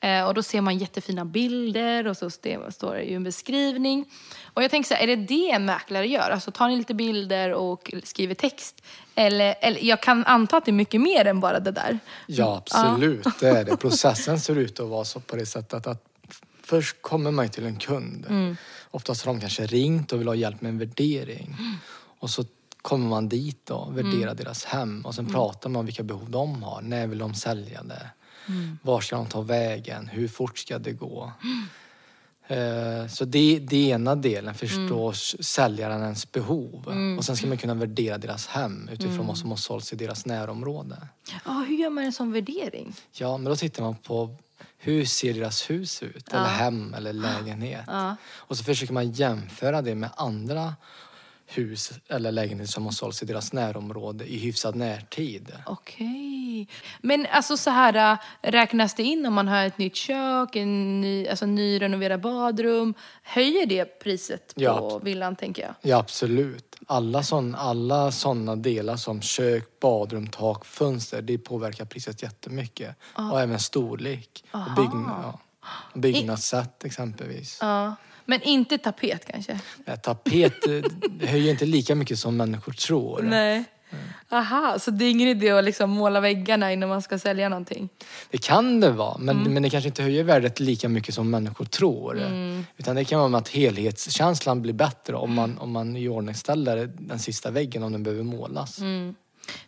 Eh, 0.00 0.26
och 0.26 0.34
då 0.34 0.42
ser 0.42 0.60
man 0.60 0.78
jättefina 0.78 1.24
bilder 1.24 2.06
och 2.06 2.16
så 2.16 2.30
står 2.30 2.94
det 2.94 3.02
ju 3.02 3.16
en 3.16 3.24
beskrivning. 3.24 4.04
Och 4.44 4.62
jag 4.62 4.70
tänker 4.70 4.88
så 4.88 4.94
här, 4.94 5.02
är 5.02 5.06
det 5.06 5.16
det 5.16 5.50
en 5.50 5.64
mäklare 5.64 6.06
gör? 6.06 6.30
Alltså 6.30 6.50
tar 6.50 6.68
ni 6.68 6.76
lite 6.76 6.94
bilder 6.94 7.52
och 7.52 7.92
skriver 8.04 8.34
text? 8.34 8.82
Eller, 9.14 9.54
eller 9.60 9.84
jag 9.84 10.02
kan 10.02 10.24
anta 10.24 10.56
att 10.56 10.64
det 10.64 10.70
är 10.70 10.72
mycket 10.72 11.00
mer 11.00 11.24
än 11.24 11.40
bara 11.40 11.60
det 11.60 11.70
där. 11.70 11.98
Ja, 12.26 12.56
absolut. 12.56 13.20
Ja. 13.24 13.32
Det 13.40 13.48
är 13.48 13.64
det. 13.64 13.76
Processen 13.76 14.40
ser 14.40 14.58
ut 14.58 14.80
att 14.80 14.88
vara 14.88 15.04
så 15.04 15.20
på 15.20 15.36
det 15.36 15.46
sättet 15.46 15.86
att 15.86 16.15
först 16.66 17.02
kommer 17.02 17.30
man 17.30 17.48
till 17.48 17.66
en 17.66 17.76
kund. 17.76 18.26
Mm. 18.28 18.56
Oftast 18.90 19.24
har 19.24 19.32
de 19.32 19.40
kanske 19.40 19.66
ringt 19.66 20.12
och 20.12 20.20
vill 20.20 20.28
ha 20.28 20.34
hjälp 20.34 20.60
med 20.60 20.68
en 20.68 20.78
värdering. 20.78 21.56
Mm. 21.58 21.74
Och 22.18 22.30
så 22.30 22.44
kommer 22.82 23.08
man 23.08 23.28
dit 23.28 23.70
och 23.70 23.98
värderar 23.98 24.22
mm. 24.22 24.36
deras 24.36 24.64
hem 24.64 25.02
och 25.06 25.14
sen 25.14 25.24
mm. 25.24 25.34
pratar 25.34 25.70
man 25.70 25.80
om 25.80 25.86
vilka 25.86 26.02
behov 26.02 26.30
de 26.30 26.62
har. 26.62 26.82
När 26.82 27.06
vill 27.06 27.18
de 27.18 27.34
sälja 27.34 27.82
det? 27.82 28.10
Mm. 28.48 28.78
Var 28.82 29.00
ska 29.00 29.16
de 29.16 29.26
ta 29.26 29.40
vägen? 29.40 30.08
Hur 30.08 30.28
fort 30.28 30.58
ska 30.58 30.78
det 30.78 30.92
gå? 30.92 31.32
Eh, 32.48 33.08
så 33.08 33.24
det, 33.24 33.56
är 33.56 33.74
ena 33.74 34.14
delen, 34.14 34.54
förstå 34.54 35.02
mm. 35.02 35.14
säljarens 35.40 36.32
behov. 36.32 36.88
Mm. 36.90 37.18
Och 37.18 37.24
sen 37.24 37.36
ska 37.36 37.46
man 37.46 37.58
kunna 37.58 37.74
värdera 37.74 38.18
deras 38.18 38.46
hem 38.46 38.88
utifrån 38.92 39.14
mm. 39.14 39.26
vad 39.26 39.38
som 39.38 39.50
har 39.50 39.56
sålts 39.56 39.92
i 39.92 39.96
deras 39.96 40.26
närområde. 40.26 40.96
Ja, 41.44 41.64
hur 41.68 41.76
gör 41.76 41.90
man 41.90 42.04
en 42.04 42.12
sån 42.12 42.32
värdering? 42.32 42.94
Ja, 43.12 43.38
men 43.38 43.44
då 43.44 43.56
tittar 43.56 43.82
man 43.82 43.96
på 43.96 44.36
hur 44.78 45.04
ser 45.04 45.34
deras 45.34 45.70
hus 45.70 46.02
ut? 46.02 46.32
Eller 46.32 46.44
hem 46.44 46.94
eller 46.94 47.12
lägenhet. 47.12 47.88
Och 48.36 48.56
så 48.56 48.64
försöker 48.64 48.92
man 48.92 49.12
jämföra 49.12 49.82
det 49.82 49.94
med 49.94 50.10
andra 50.16 50.74
hus 51.46 51.92
eller 52.08 52.32
lägenheter 52.32 52.72
som 52.72 52.84
har 52.84 52.92
sålts 52.92 53.22
i 53.22 53.26
deras 53.26 53.52
närområde 53.52 54.24
i 54.24 54.38
hyfsad 54.38 54.74
närtid. 54.74 55.52
Okej. 55.66 56.68
Men 57.00 57.26
alltså 57.30 57.56
så 57.56 57.70
här, 57.70 58.12
äh, 58.42 58.50
räknas 58.50 58.94
det 58.94 59.02
in 59.02 59.26
om 59.26 59.34
man 59.34 59.48
har 59.48 59.66
ett 59.66 59.78
nytt 59.78 59.96
kök, 59.96 60.56
en 60.56 61.00
ny, 61.00 61.28
alltså 61.28 61.46
nyrenoverat 61.46 62.20
badrum? 62.20 62.94
Höjer 63.22 63.66
det 63.66 63.84
priset 63.84 64.54
på 64.54 64.62
ja. 64.62 64.98
villan 64.98 65.36
tänker 65.36 65.62
jag? 65.62 65.74
Ja, 65.82 65.98
absolut. 65.98 66.75
Alla 66.88 67.22
sådana 67.22 67.58
alla 67.58 68.12
såna 68.12 68.56
delar 68.56 68.96
som 68.96 69.22
kök, 69.22 69.80
badrum, 69.80 70.26
tak, 70.26 70.64
fönster, 70.64 71.22
det 71.22 71.38
påverkar 71.38 71.84
priset 71.84 72.22
jättemycket. 72.22 72.96
Ah. 73.12 73.30
Och 73.30 73.40
även 73.40 73.58
storlek. 73.60 74.44
Och 74.50 74.74
byggnad, 74.76 75.22
ja. 75.22 75.40
byggnadssätt 75.94 76.84
exempelvis. 76.84 77.58
Ja. 77.60 77.94
Men 78.24 78.42
inte 78.42 78.78
tapet 78.78 79.24
kanske? 79.26 79.60
Ja, 79.84 79.96
tapet 79.96 80.66
eh, 80.66 81.28
höjer 81.28 81.50
inte 81.50 81.64
lika 81.64 81.94
mycket 81.94 82.18
som 82.18 82.36
människor 82.36 82.72
tror. 82.72 83.22
Nej. 83.22 83.64
Aha, 84.28 84.78
så 84.78 84.90
det 84.90 85.04
är 85.04 85.10
ingen 85.10 85.28
idé 85.28 85.50
att 85.50 85.64
liksom 85.64 85.90
måla 85.90 86.20
väggarna 86.20 86.72
innan 86.72 86.88
man 86.88 87.02
ska 87.02 87.18
sälja 87.18 87.48
någonting? 87.48 87.88
Det 88.30 88.38
kan 88.38 88.80
det 88.80 88.90
vara, 88.90 89.18
men, 89.18 89.40
mm. 89.40 89.54
men 89.54 89.62
det 89.62 89.70
kanske 89.70 89.88
inte 89.88 90.02
höjer 90.02 90.24
värdet 90.24 90.60
lika 90.60 90.88
mycket 90.88 91.14
som 91.14 91.30
människor 91.30 91.64
tror. 91.64 92.22
Mm. 92.22 92.66
Utan 92.76 92.96
det 92.96 93.04
kan 93.04 93.18
vara 93.18 93.28
med 93.28 93.38
att 93.38 93.48
helhetskänslan 93.48 94.62
blir 94.62 94.72
bättre 94.72 95.16
om 95.16 95.34
man, 95.34 95.58
om 95.58 95.72
man 95.72 95.96
iordningställer 95.96 96.90
den 96.98 97.18
sista 97.18 97.50
väggen 97.50 97.82
om 97.82 97.92
den 97.92 98.02
behöver 98.02 98.24
målas. 98.24 98.78
Mm. 98.78 99.14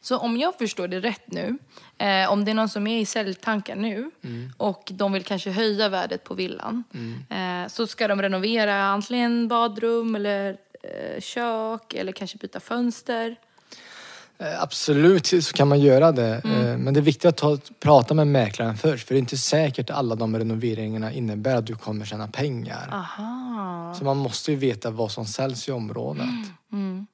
Så 0.00 0.18
om 0.18 0.37
jag 0.37 0.58
förstår 0.58 0.88
det 0.88 1.00
rätt 1.00 1.32
nu, 1.32 1.58
eh, 1.98 2.32
om 2.32 2.44
det 2.44 2.50
är 2.50 2.54
någon 2.54 2.68
som 2.68 2.87
är 2.87 3.00
i 3.00 3.06
säljtankar 3.06 3.76
nu 3.76 4.10
mm. 4.25 4.52
och 4.56 4.88
de 4.92 5.12
vill 5.12 5.25
kanske 5.25 5.50
höja 5.50 5.88
värdet 5.88 6.25
på 6.25 6.34
villan 6.34 6.84
mm. 6.94 7.64
eh, 7.64 7.68
så 7.68 7.87
ska 7.87 8.08
de 8.08 8.22
renovera 8.22 8.82
antingen 8.82 9.48
badrum 9.48 10.14
eller 10.14 10.56
eh, 10.82 11.20
kök 11.20 11.94
eller 11.94 12.12
kanske 12.12 12.38
byta 12.38 12.60
fönster. 12.60 13.37
Eh, 14.38 14.62
absolut 14.62 15.26
så 15.26 15.52
kan 15.52 15.68
man 15.68 15.80
göra 15.80 16.12
det. 16.12 16.40
Mm. 16.45 16.66
Eh, 16.66 16.78
men 16.78 16.95
det 16.95 17.00
är 17.00 17.02
viktigt 17.02 17.25
att 17.25 17.37
ta, 17.37 17.59
prata 17.80 18.14
med 18.14 18.26
mäklaren 18.26 18.76
först. 18.76 19.07
För 19.07 19.14
det 19.14 19.18
är 19.18 19.21
inte 19.21 19.37
säkert 19.37 19.90
att 19.90 19.97
alla 19.97 20.14
de 20.14 20.38
renoveringarna 20.38 21.12
innebär 21.12 21.57
att 21.57 21.66
du 21.66 21.76
kommer 21.76 22.04
tjäna 22.04 22.28
pengar. 22.28 22.88
Aha. 22.92 23.95
Så 23.99 24.04
man 24.04 24.16
måste 24.16 24.50
ju 24.50 24.57
veta 24.57 24.90
vad 24.90 25.12
som 25.12 25.26
säljs 25.26 25.68
i 25.68 25.73
området. 25.73 26.23
Mm. 26.23 26.45
mm. 26.73 27.07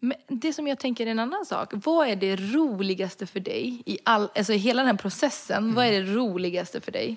Men 0.00 0.16
det 0.28 0.52
som 0.52 0.68
jag 0.68 0.78
tänker 0.78 1.06
är 1.06 1.10
en 1.10 1.18
annan 1.18 1.46
sak. 1.46 1.70
Vad 1.72 2.08
är 2.08 2.16
det 2.16 2.36
roligaste 2.36 3.26
för 3.26 3.40
dig 3.40 3.82
i 3.86 3.98
all, 4.04 4.28
alltså 4.36 4.52
hela 4.52 4.82
den 4.82 4.90
här 4.90 4.96
processen? 4.96 5.62
Mm. 5.62 5.74
Vad 5.74 5.86
är 5.86 5.92
det 5.92 6.14
roligaste 6.14 6.80
för 6.80 6.92
dig? 6.92 7.16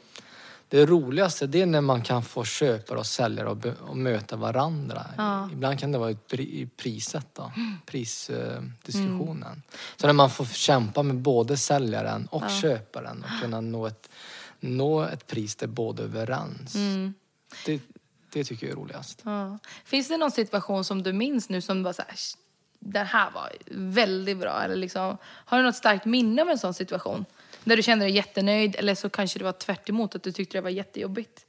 Det 0.70 0.86
roligaste 0.86 1.48
det 1.48 1.62
är 1.62 1.66
när 1.66 1.82
man 1.82 2.02
kan 2.02 2.24
få 2.24 2.44
köpare 2.44 3.00
och 3.00 3.06
säljare 3.06 3.50
och, 3.50 3.66
och 3.66 3.98
möta 3.98 4.36
varandra. 4.36 5.06
Ja. 5.18 5.50
Ibland 5.52 5.80
kan 5.80 5.92
det 5.92 5.98
vara 5.98 6.12
i 6.32 6.70
priset 6.78 7.28
då, 7.34 7.52
mm. 7.56 7.78
prisdiskussionen. 7.86 9.44
Mm. 9.44 9.62
Så 9.96 10.08
när 10.08 10.14
man 10.14 10.30
får 10.30 10.46
kämpa 10.46 11.04
med 11.04 11.16
både 11.16 11.58
säljaren 11.58 12.28
och 12.32 12.44
ja. 12.44 12.62
köparen 12.62 13.24
och 13.24 13.42
kunna 13.42 13.62
nå 13.62 13.88
ett, 13.88 14.10
nå 14.60 15.02
ett 15.04 15.28
pris 15.28 15.56
där 15.56 15.68
båda 15.68 16.04
är 16.04 16.08
överens. 16.08 16.76
Mm. 16.76 17.14
Det, 17.66 17.82
det 18.34 18.44
tycker 18.44 18.68
jag 18.68 18.74
är 18.74 18.82
roligast. 18.82 19.22
Ja. 19.26 19.60
Finns 19.86 20.08
det 20.08 20.18
någon 20.18 20.32
situation 20.32 20.84
som 20.84 21.04
du 21.04 21.14
minns 21.14 21.50
nu 21.50 21.62
som 21.62 21.84
var 21.84 21.94
så 21.94 22.02
här, 22.08 22.16
den 22.80 23.06
här 23.06 23.32
var 23.32 23.52
väldigt 23.72 24.38
bra? 24.38 24.62
Eller 24.64 24.76
liksom, 24.76 25.18
har 25.24 25.58
du 25.58 25.64
något 25.64 25.76
starkt 25.76 26.06
minne 26.06 26.42
av 26.42 26.50
en 26.50 26.58
sån 26.58 26.74
situation? 26.74 27.26
Där 27.68 27.78
du 27.78 27.84
kände 27.84 28.06
dig 28.06 28.16
jättenöjd 28.16 28.76
eller 28.76 28.96
så 28.96 29.10
kanske 29.10 29.40
det 29.40 29.46
var 29.46 29.52
tvärt 29.52 29.90
emot, 29.90 30.16
att 30.16 30.24
du 30.24 30.32
tyckte 30.32 30.58
det 30.58 30.62
var 30.62 30.70
jättejobbigt? 30.70 31.46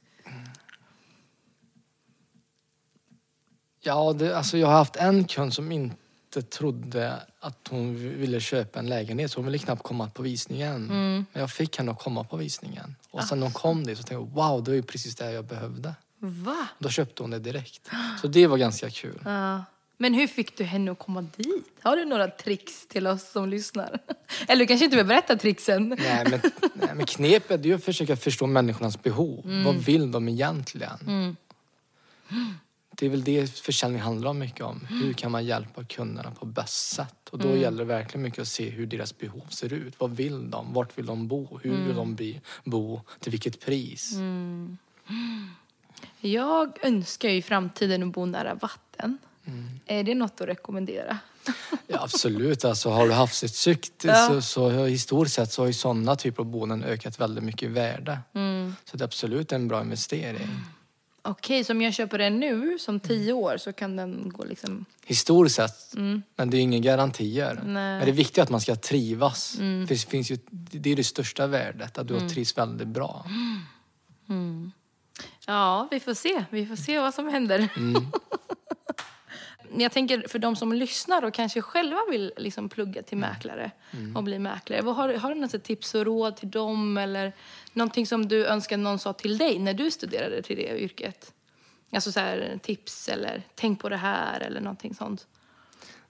Ja, 3.81 4.13
det, 4.13 4.37
alltså 4.37 4.57
jag 4.57 4.67
har 4.67 4.73
haft 4.73 4.95
en 4.95 5.23
kund 5.23 5.53
som 5.53 5.71
inte 5.71 6.41
trodde 6.41 7.15
att 7.39 7.67
hon 7.69 7.95
ville 7.95 8.39
köpa 8.39 8.79
en 8.79 8.89
lägenhet. 8.89 9.31
Så 9.31 9.39
hon 9.39 9.45
ville 9.45 9.57
knappt 9.57 9.83
komma 9.83 10.09
på 10.09 10.23
visningen. 10.23 10.75
Mm. 10.75 11.25
Men 11.33 11.41
jag 11.41 11.51
fick 11.51 11.77
henne 11.77 11.91
att 11.91 11.99
komma 11.99 12.23
på 12.23 12.37
visningen. 12.37 12.95
Och 13.11 13.23
sen 13.23 13.39
när 13.39 13.45
hon 13.45 13.53
kom 13.53 13.83
dit 13.83 13.97
så 13.97 14.03
tänkte 14.03 14.13
jag, 14.13 14.29
wow, 14.29 14.63
det 14.63 14.71
var 14.71 14.75
ju 14.75 14.83
precis 14.83 15.15
det 15.15 15.31
jag 15.31 15.45
behövde. 15.45 15.93
Va? 16.19 16.67
Då 16.79 16.89
köpte 16.89 17.23
hon 17.23 17.29
det 17.29 17.39
direkt. 17.39 17.89
Så 18.21 18.27
det 18.27 18.47
var 18.47 18.57
ganska 18.57 18.89
kul. 18.89 19.21
Ja. 19.25 19.63
Men 20.01 20.13
hur 20.13 20.27
fick 20.27 20.57
du 20.57 20.63
henne 20.63 20.91
att 20.91 20.99
komma 20.99 21.21
dit? 21.21 21.71
Har 21.81 21.97
du 21.97 22.05
några 22.05 22.27
tricks 22.27 22.87
till 22.87 23.07
oss 23.07 23.31
som 23.31 23.49
lyssnar? 23.49 23.99
Eller 24.47 24.59
du 24.59 24.67
kanske 24.67 24.85
inte 24.85 24.97
vill 24.97 25.05
berätta 25.05 25.35
tricksen? 25.35 25.89
Nej, 25.99 26.25
men, 26.29 26.41
nej, 26.73 26.89
men 26.95 27.05
knepet 27.05 27.65
är 27.65 27.75
att 27.75 27.83
försöka 27.83 28.15
förstå 28.15 28.47
människornas 28.47 29.03
behov. 29.03 29.45
Mm. 29.45 29.63
Vad 29.63 29.75
vill 29.75 30.11
de 30.11 30.29
egentligen? 30.29 30.97
Mm. 31.07 31.35
Det 32.89 33.05
är 33.05 33.09
väl 33.09 33.23
det 33.23 33.59
försäljning 33.59 34.01
handlar 34.01 34.29
om 34.29 34.39
mycket 34.39 34.61
om. 34.61 34.87
Hur 34.89 35.13
kan 35.13 35.31
man 35.31 35.45
hjälpa 35.45 35.83
kunderna 35.83 36.31
på 36.31 36.45
bäst 36.45 36.89
sätt? 36.89 37.29
Och 37.29 37.37
då 37.37 37.47
mm. 37.47 37.61
gäller 37.61 37.77
det 37.77 37.85
verkligen 37.85 38.21
mycket 38.21 38.39
att 38.39 38.47
se 38.47 38.69
hur 38.69 38.85
deras 38.85 39.17
behov 39.17 39.45
ser 39.49 39.73
ut. 39.73 39.99
Vad 39.99 40.15
vill 40.15 40.49
de? 40.49 40.73
Vart 40.73 40.97
vill 40.97 41.05
de 41.05 41.27
bo? 41.27 41.59
Hur 41.63 41.71
vill 41.71 41.91
mm. 41.91 42.15
de 42.15 42.39
bo? 42.63 43.01
Till 43.19 43.31
vilket 43.31 43.65
pris? 43.65 44.13
Mm. 44.13 44.77
Jag 46.19 46.85
önskar 46.85 47.29
ju 47.29 47.35
i 47.35 47.41
framtiden 47.41 48.03
att 48.03 48.13
bo 48.13 48.25
nära 48.25 48.53
vatten. 48.53 49.17
Mm. 49.49 49.79
Är 49.85 50.03
det 50.03 50.15
något 50.15 50.41
att 50.41 50.47
rekommendera? 50.47 51.17
Ja, 51.87 51.99
absolut. 52.03 52.65
Alltså, 52.65 52.89
har 52.89 53.07
du 53.07 53.13
havsutsikt 53.13 54.03
ja. 54.03 54.27
så, 54.27 54.41
så 54.41 54.85
historiskt 54.85 55.35
sett 55.35 55.51
så 55.51 55.61
har 55.61 55.67
ju 55.67 55.73
sådana 55.73 56.15
typer 56.15 56.43
av 56.43 56.45
boenden 56.45 56.83
ökat 56.83 57.19
väldigt 57.19 57.43
mycket 57.43 57.63
i 57.63 57.67
värde. 57.67 58.19
Mm. 58.35 58.75
Så 58.85 58.97
det 58.97 59.03
är 59.03 59.05
absolut 59.05 59.51
en 59.51 59.67
bra 59.67 59.81
investering. 59.81 60.43
Mm. 60.43 60.61
Okej, 61.21 61.63
så 61.63 61.73
om 61.73 61.81
jag 61.81 61.93
köper 61.93 62.17
den 62.17 62.39
nu 62.39 62.79
som 62.79 62.99
tio 62.99 63.33
år 63.33 63.57
så 63.57 63.73
kan 63.73 63.95
den 63.95 64.29
gå 64.29 64.43
liksom... 64.45 64.85
Historiskt 65.05 65.55
sett. 65.55 65.95
Mm. 65.95 66.21
Men 66.35 66.49
det 66.49 66.57
är 66.57 66.61
inga 66.61 66.79
garantier. 66.79 67.53
Nej. 67.55 67.73
Men 67.73 67.99
det 67.99 68.11
är 68.11 68.15
viktigt 68.15 68.43
att 68.43 68.49
man 68.49 68.61
ska 68.61 68.75
trivas. 68.75 69.57
Mm. 69.59 69.87
För 69.87 69.95
det, 69.95 70.01
finns 70.01 70.31
ju, 70.31 70.37
det 70.51 70.91
är 70.91 70.95
det 70.95 71.03
största 71.03 71.47
värdet, 71.47 71.97
att 71.97 72.07
du 72.07 72.17
mm. 72.17 72.29
trivs 72.29 72.57
väldigt 72.57 72.87
bra. 72.87 73.25
Mm. 74.29 74.71
Ja, 75.45 75.87
vi 75.91 75.99
får 75.99 76.13
se. 76.13 76.45
Vi 76.49 76.65
får 76.65 76.75
se 76.75 76.99
vad 76.99 77.13
som 77.13 77.27
händer. 77.27 77.69
Mm. 79.69 79.81
jag 79.81 79.91
tänker 79.91 80.27
för 80.27 80.39
de 80.39 80.55
som 80.55 80.73
lyssnar 80.73 81.25
och 81.25 81.33
kanske 81.33 81.61
själva 81.61 81.99
vill 82.11 82.33
liksom 82.37 82.69
plugga 82.69 83.03
till 83.03 83.17
mäklare 83.17 83.71
mm. 83.91 84.15
och 84.15 84.23
bli 84.23 84.39
mäklare. 84.39 84.81
Vad 84.81 84.95
har, 84.95 85.13
har 85.13 85.35
du 85.35 85.41
något 85.41 85.63
tips 85.63 85.95
och 85.95 86.05
råd 86.05 86.37
till 86.37 86.51
dem 86.51 86.97
eller 86.97 87.33
någonting 87.73 88.07
som 88.07 88.27
du 88.27 88.45
önskar 88.45 88.77
någon 88.77 88.99
sa 88.99 89.13
till 89.13 89.37
dig 89.37 89.59
när 89.59 89.73
du 89.73 89.91
studerade 89.91 90.41
till 90.41 90.55
det 90.55 90.81
yrket? 90.81 91.33
Alltså 91.91 92.11
så 92.11 92.19
här, 92.19 92.59
tips 92.63 93.09
eller 93.09 93.43
tänk 93.55 93.81
på 93.81 93.89
det 93.89 93.97
här 93.97 94.39
eller 94.39 94.61
någonting 94.61 94.95
sånt. 94.95 95.27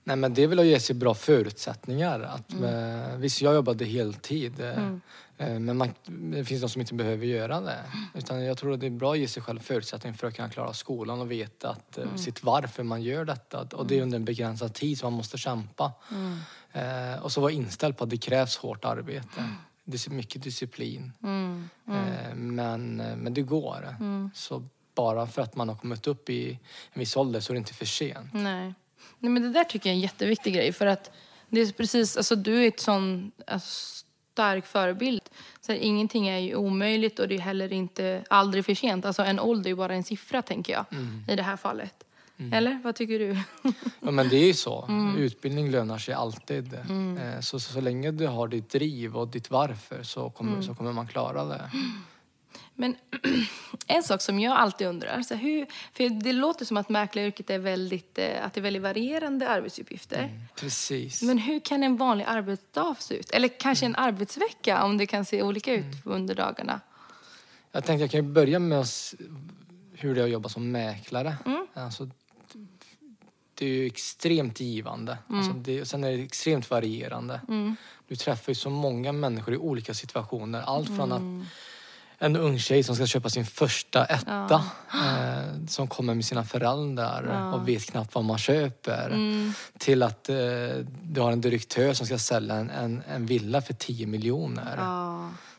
Nej 0.03 0.15
men 0.15 0.33
det 0.33 0.43
är 0.43 0.47
väl 0.47 0.59
att 0.59 0.65
ge 0.65 0.79
sig 0.79 0.95
bra 0.95 1.13
förutsättningar. 1.13 2.19
Att, 2.19 2.53
mm. 2.53 3.11
Eh, 3.11 3.17
visst, 3.17 3.41
jag 3.41 3.55
jobbade 3.55 3.85
heltid. 3.85 4.59
Eh, 4.59 4.77
mm. 4.77 5.01
Eh, 5.39 5.59
men 5.59 5.77
man, 5.77 5.93
det 6.05 6.45
finns 6.45 6.61
de 6.61 6.69
som 6.69 6.81
inte 6.81 6.93
behöver 6.93 7.25
göra 7.25 7.61
det. 7.61 7.83
Utan 8.13 8.45
jag 8.45 8.57
tror 8.57 8.73
att 8.73 8.79
det 8.79 8.85
är 8.85 8.91
bra 8.91 9.11
att 9.11 9.19
ge 9.19 9.27
sig 9.27 9.43
själv 9.43 9.59
förutsättningar 9.59 10.17
för 10.17 10.27
att 10.27 10.35
kunna 10.35 10.49
klara 10.49 10.73
skolan 10.73 11.21
och 11.21 11.31
veta 11.31 11.69
att, 11.69 11.97
mm. 11.97 12.17
sitt 12.17 12.43
varför 12.43 12.83
man 12.83 13.01
gör 13.01 13.25
detta. 13.25 13.67
Och 13.73 13.87
det 13.87 13.97
är 13.97 14.01
under 14.01 14.15
en 14.15 14.25
begränsad 14.25 14.73
tid 14.73 14.99
så 14.99 15.05
man 15.05 15.13
måste 15.13 15.37
kämpa. 15.37 15.91
Mm. 16.11 16.39
Eh, 16.71 17.19
och 17.19 17.31
så 17.31 17.41
vara 17.41 17.51
inställd 17.51 17.97
på 17.97 18.03
att 18.03 18.09
det 18.09 18.17
krävs 18.17 18.57
hårt 18.57 18.85
arbete. 18.85 19.43
Det 19.85 20.07
är 20.07 20.11
mycket 20.11 20.43
disciplin. 20.43 21.11
Mm. 21.23 21.69
Eh, 21.87 22.35
men, 22.35 22.95
men 22.95 23.33
det 23.33 23.41
går. 23.41 23.95
Så 24.33 24.63
bara 24.95 25.27
för 25.27 25.41
att 25.41 25.55
man 25.55 25.69
har 25.69 25.75
kommit 25.75 26.07
upp 26.07 26.29
i 26.29 26.59
en 26.93 26.99
viss 26.99 27.17
ålder 27.17 27.39
så 27.39 27.51
är 27.51 27.53
det 27.53 27.57
inte 27.57 27.73
för 27.73 27.85
sent. 27.85 28.33
Nej. 28.33 28.73
Nej, 29.19 29.31
men 29.31 29.41
det 29.41 29.49
där 29.49 29.63
tycker 29.63 29.89
jag 29.89 29.93
är 29.93 29.97
en 29.97 30.01
jätteviktig 30.01 30.53
grej. 30.53 30.73
För 30.73 30.85
att 30.85 31.11
det 31.49 31.61
är 31.61 31.71
precis, 31.71 32.17
alltså 32.17 32.35
du 32.35 32.63
är 32.63 32.67
ett 32.67 32.79
sån 32.79 33.31
alltså, 33.47 33.98
stark 34.39 34.65
förebild. 34.65 35.21
Så 35.61 35.71
ingenting 35.71 36.27
är 36.27 36.37
ju 36.37 36.55
omöjligt 36.55 37.19
och 37.19 37.27
det 37.27 37.35
är 37.35 37.39
heller 37.39 37.73
inte 37.73 38.23
aldrig 38.29 38.65
för 38.65 38.73
sent. 38.75 39.05
Alltså 39.05 39.21
en 39.23 39.39
ålder 39.39 39.71
är 39.71 39.75
bara 39.75 39.93
en 39.95 40.03
siffra 40.03 40.41
tänker 40.41 40.73
jag 40.73 40.85
Mm. 40.91 41.23
i 41.27 41.35
det 41.35 41.43
här 41.43 41.57
fallet. 41.57 41.93
Eller 42.53 42.79
vad 42.83 42.95
tycker 42.95 43.19
du? 43.19 43.37
Ja 43.99 44.11
men 44.11 44.29
det 44.29 44.35
är 44.37 44.45
ju 44.47 44.53
så. 44.53 44.85
Mm. 44.89 45.17
Utbildning 45.17 45.71
lönar 45.71 45.97
sig 45.97 46.13
alltid. 46.13 46.73
Eh, 46.73 47.39
Så, 47.41 47.59
så, 47.59 47.73
så 47.73 47.81
länge 47.81 48.11
du 48.11 48.27
har 48.27 48.47
ditt 48.47 48.69
driv 48.69 49.17
och 49.17 49.27
ditt 49.27 49.51
varför 49.51 50.03
så 50.03 50.29
kommer, 50.29 50.51
Mm. 50.51 50.63
så 50.63 50.75
kommer 50.75 50.93
man 50.93 51.07
klara 51.07 51.45
det. 51.45 51.69
Men 52.79 52.95
en 53.87 54.03
sak 54.03 54.21
som 54.21 54.39
jag 54.39 54.57
alltid 54.57 54.87
undrar, 54.87 55.21
så 55.21 55.33
här, 55.33 55.41
hur, 55.41 55.65
för 55.93 56.09
det 56.23 56.33
låter 56.33 56.65
som 56.65 56.77
att 56.77 56.89
mäklaryrket 56.89 57.49
är 57.49 57.59
väldigt, 57.59 58.17
eh, 58.17 58.45
att 58.45 58.53
det 58.53 58.59
är 58.59 58.61
väldigt 58.61 58.81
varierande 58.81 59.49
arbetsuppgifter. 59.49 60.29
Precis. 60.55 61.21
Men 61.21 61.37
hur 61.37 61.59
kan 61.59 61.83
en 61.83 61.97
vanlig 61.97 62.25
arbetsdag 62.27 62.95
se 62.99 63.15
ut? 63.15 63.31
Eller 63.31 63.47
kanske 63.47 63.85
en 63.85 63.95
arbetsvecka 63.95 64.83
om 64.83 64.97
det 64.97 65.05
kan 65.05 65.25
se 65.25 65.43
olika 65.43 65.73
ut 65.73 65.85
under 66.05 66.35
dagarna? 66.35 66.81
Jag 67.71 67.85
tänkte 67.85 68.03
jag 68.03 68.11
kan 68.11 68.33
börja 68.33 68.59
med 68.59 68.85
hur 69.93 70.15
det 70.15 70.21
är 70.21 70.25
att 70.25 70.31
jobba 70.31 70.49
som 70.49 70.71
mäklare. 70.71 71.35
Mm. 71.45 71.67
Alltså, 71.73 72.09
det 73.53 73.65
är 73.65 73.69
ju 73.69 73.85
extremt 73.85 74.59
givande. 74.59 75.17
Alltså 75.27 75.53
det, 75.53 75.85
sen 75.85 76.03
är 76.03 76.11
det 76.11 76.23
extremt 76.23 76.69
varierande. 76.69 77.41
Du 78.07 78.15
träffar 78.15 78.51
ju 78.51 78.55
så 78.55 78.69
många 78.69 79.11
människor 79.11 79.53
i 79.53 79.57
olika 79.57 79.93
situationer. 79.93 80.61
Allt 80.61 80.87
från 80.87 81.11
att 81.11 81.47
en 82.19 82.35
ung 82.35 82.59
tjej 82.59 82.83
som 82.83 82.95
ska 82.95 83.05
köpa 83.07 83.29
sin 83.29 83.45
första 83.45 84.05
etta 84.05 84.63
eh, 84.93 85.65
som 85.67 85.87
kommer 85.87 86.15
med 86.15 86.25
sina 86.25 86.43
föräldrar 86.43 87.23
och 87.53 87.67
vet 87.67 87.85
knappt 87.91 88.15
vad 88.15 88.23
man 88.23 88.37
köper. 88.37 89.09
Till 89.77 90.03
att 90.03 90.29
eh, 90.29 90.35
du 91.03 91.21
har 91.21 91.31
en 91.31 91.41
direktör 91.41 91.93
som 91.93 92.05
ska 92.05 92.17
sälja 92.17 92.55
en, 92.55 92.69
en, 92.69 93.03
en 93.09 93.25
villa 93.25 93.61
för 93.61 93.73
10 93.73 94.07
miljoner. 94.07 94.77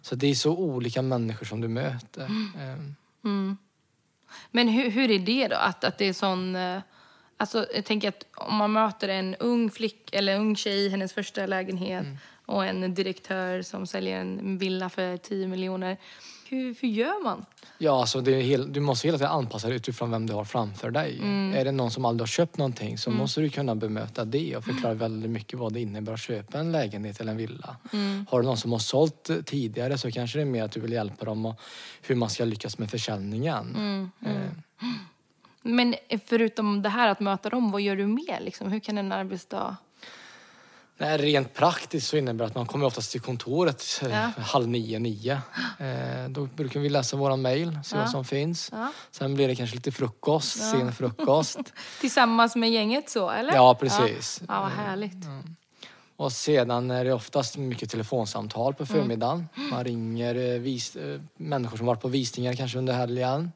Så 0.02 0.14
det 0.14 0.26
är 0.26 0.34
så 0.34 0.56
olika 0.56 1.02
människor 1.02 1.46
som 1.46 1.60
du 1.60 1.68
möter. 1.68 2.22
Eh, 2.24 2.76
Men 4.50 4.68
hur, 4.68 4.90
hur 4.90 5.10
är 5.10 5.18
det 5.18 5.48
då? 5.48 5.56
Att, 5.56 5.84
att 5.84 5.98
det 5.98 6.04
är 6.08 6.12
sån... 6.12 6.56
eh, 6.56 6.78
Alltså, 7.36 7.66
jag 7.74 7.84
tänker 7.84 8.08
att 8.08 8.24
om 8.34 8.54
man 8.56 8.72
möter 8.72 9.08
en 9.08 9.34
ung 9.34 9.70
flick 9.70 10.14
eller 10.14 10.36
ung 10.38 10.56
tjej 10.56 10.86
i 10.86 10.88
hennes 10.88 11.12
första 11.12 11.46
lägenhet 11.46 12.06
och 12.46 12.64
en 12.66 12.94
direktör 12.94 13.62
som 13.62 13.86
säljer 13.86 14.20
en 14.20 14.58
villa 14.58 14.88
för 14.88 15.16
10 15.16 15.48
miljoner. 15.48 15.96
Hur, 16.50 16.76
hur 16.80 16.88
gör 16.88 17.25
man? 17.25 17.45
Ja, 17.78 18.00
alltså 18.00 18.21
det 18.21 18.35
är 18.35 18.40
hel, 18.40 18.73
du 18.73 18.80
måste 18.80 19.09
hela 19.09 19.19
tiden 19.19 19.33
anpassa 19.33 19.69
dig 19.69 19.76
utifrån 19.76 20.11
vem 20.11 20.26
du 20.26 20.35
har 20.35 20.45
framför 20.45 20.90
dig. 20.90 21.21
Är 21.54 21.64
det 21.64 21.73
någon 21.73 21.90
som 21.90 22.04
aldrig 22.04 22.23
har 22.23 22.26
köpt 22.26 22.59
någonting 22.59 22.99
så 22.99 23.11
måste 23.11 23.40
du 23.40 23.50
kunna 23.50 23.75
bemöta 23.75 24.25
det 24.25 24.57
och 24.57 24.64
förklara 24.64 24.95
väldigt 24.95 25.30
mycket 25.30 25.59
vad 25.59 25.73
det 25.73 25.80
innebär 25.80 26.12
att 26.12 26.21
köpa 26.21 26.59
en 26.59 26.73
lägenhet 26.73 27.21
eller 27.21 27.33
en 27.33 27.38
villa. 27.38 27.76
Har 28.28 28.40
du 28.40 28.47
någon 28.47 28.57
som 28.57 28.73
har 28.73 28.78
sålt 28.78 29.30
tidigare 29.45 29.99
så 29.99 30.11
kanske 30.11 30.38
det 30.38 30.42
är 30.42 30.47
mer 30.47 30.64
att 30.64 30.73
du 30.73 30.80
vill 30.80 30.92
hjälpa 30.92 31.25
dem 31.25 31.47
och 31.47 31.61
hur 32.02 32.14
man 32.14 32.30
ska 32.30 32.45
lyckas 32.45 32.78
med 32.78 32.90
försäljningen. 32.90 33.76
Eh, 34.26 34.33
Men 35.62 35.95
förutom 36.26 36.83
det 36.83 36.88
här 36.88 37.09
att 37.09 37.21
möta 37.21 37.50
dem, 37.50 37.71
vad 37.71 37.80
gör 37.80 37.97
du 37.97 38.07
mer? 38.07 38.40
Liksom? 38.40 38.73
Hur 38.73 38.80
kan 38.80 38.99
en 38.99 39.12
arbetsdag... 39.12 39.76
Nej, 41.00 41.19
rent 41.19 41.54
praktiskt 41.54 42.09
så 42.09 42.16
innebär 42.16 42.45
det 42.45 42.49
att 42.49 42.54
man 42.54 42.66
kommer 42.66 42.87
oftast 42.87 43.12
till 43.12 43.21
kontoret 43.21 44.00
eh, 44.02 44.09
Ja. 44.11 44.30
halv 44.42 44.69
nio, 44.69 44.99
nio. 44.99 45.40
Eh, 45.78 46.28
då 46.28 46.47
brukar 46.47 46.80
vi 46.80 46.88
läsa 46.88 47.16
våra 47.16 47.37
mejl, 47.37 47.78
se 47.85 47.97
Ja. 47.97 48.02
vad 48.02 48.11
som 48.11 48.25
finns. 48.25 48.69
Ja. 48.73 48.92
Sen 49.11 49.35
blir 49.35 49.49
det 49.49 49.54
kanske 49.57 49.76
lite 49.76 49.92
frukost, 49.92 50.71
sen 50.71 50.92
frukost. 50.92 51.59
Tillsammans 52.00 52.57
med 52.57 52.71
gänget 52.71 53.11
så, 53.11 53.30
eller? 53.30 53.54
Ja, 53.54 53.75
precis. 53.75 54.42
Ja, 54.49 54.61
vad 54.61 54.71
härligt. 54.71 55.16
Och 56.16 56.33
sedan 56.33 56.90
är 56.90 57.04
det 57.04 57.12
oftast 57.12 57.57
mycket 57.57 57.90
telefonsamtal 57.90 58.75
på 58.75 58.87
förmiddagen. 58.87 59.49
Man 59.71 59.85
ringer 59.85 60.35
eh, 60.54 60.61
vis, 60.61 60.97
eh, 60.97 61.21
människor 61.37 61.76
som 61.76 61.87
varit 61.87 62.00
på 62.00 62.09
visningar 62.09 62.54
kanske 62.54 62.78
under 62.78 62.92
helgen. 62.92 63.52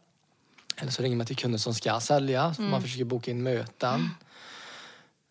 Eller 0.77 0.91
så 0.91 1.03
ringer 1.03 1.17
man 1.17 1.27
till 1.27 1.37
kunder 1.37 1.59
som 1.59 1.75
ska 1.75 2.01
sälja, 2.01 2.55
så 2.55 2.63
man 2.63 2.83
försöker 2.83 3.05
boka 3.05 3.31
in 3.31 3.43
möten. 3.43 4.11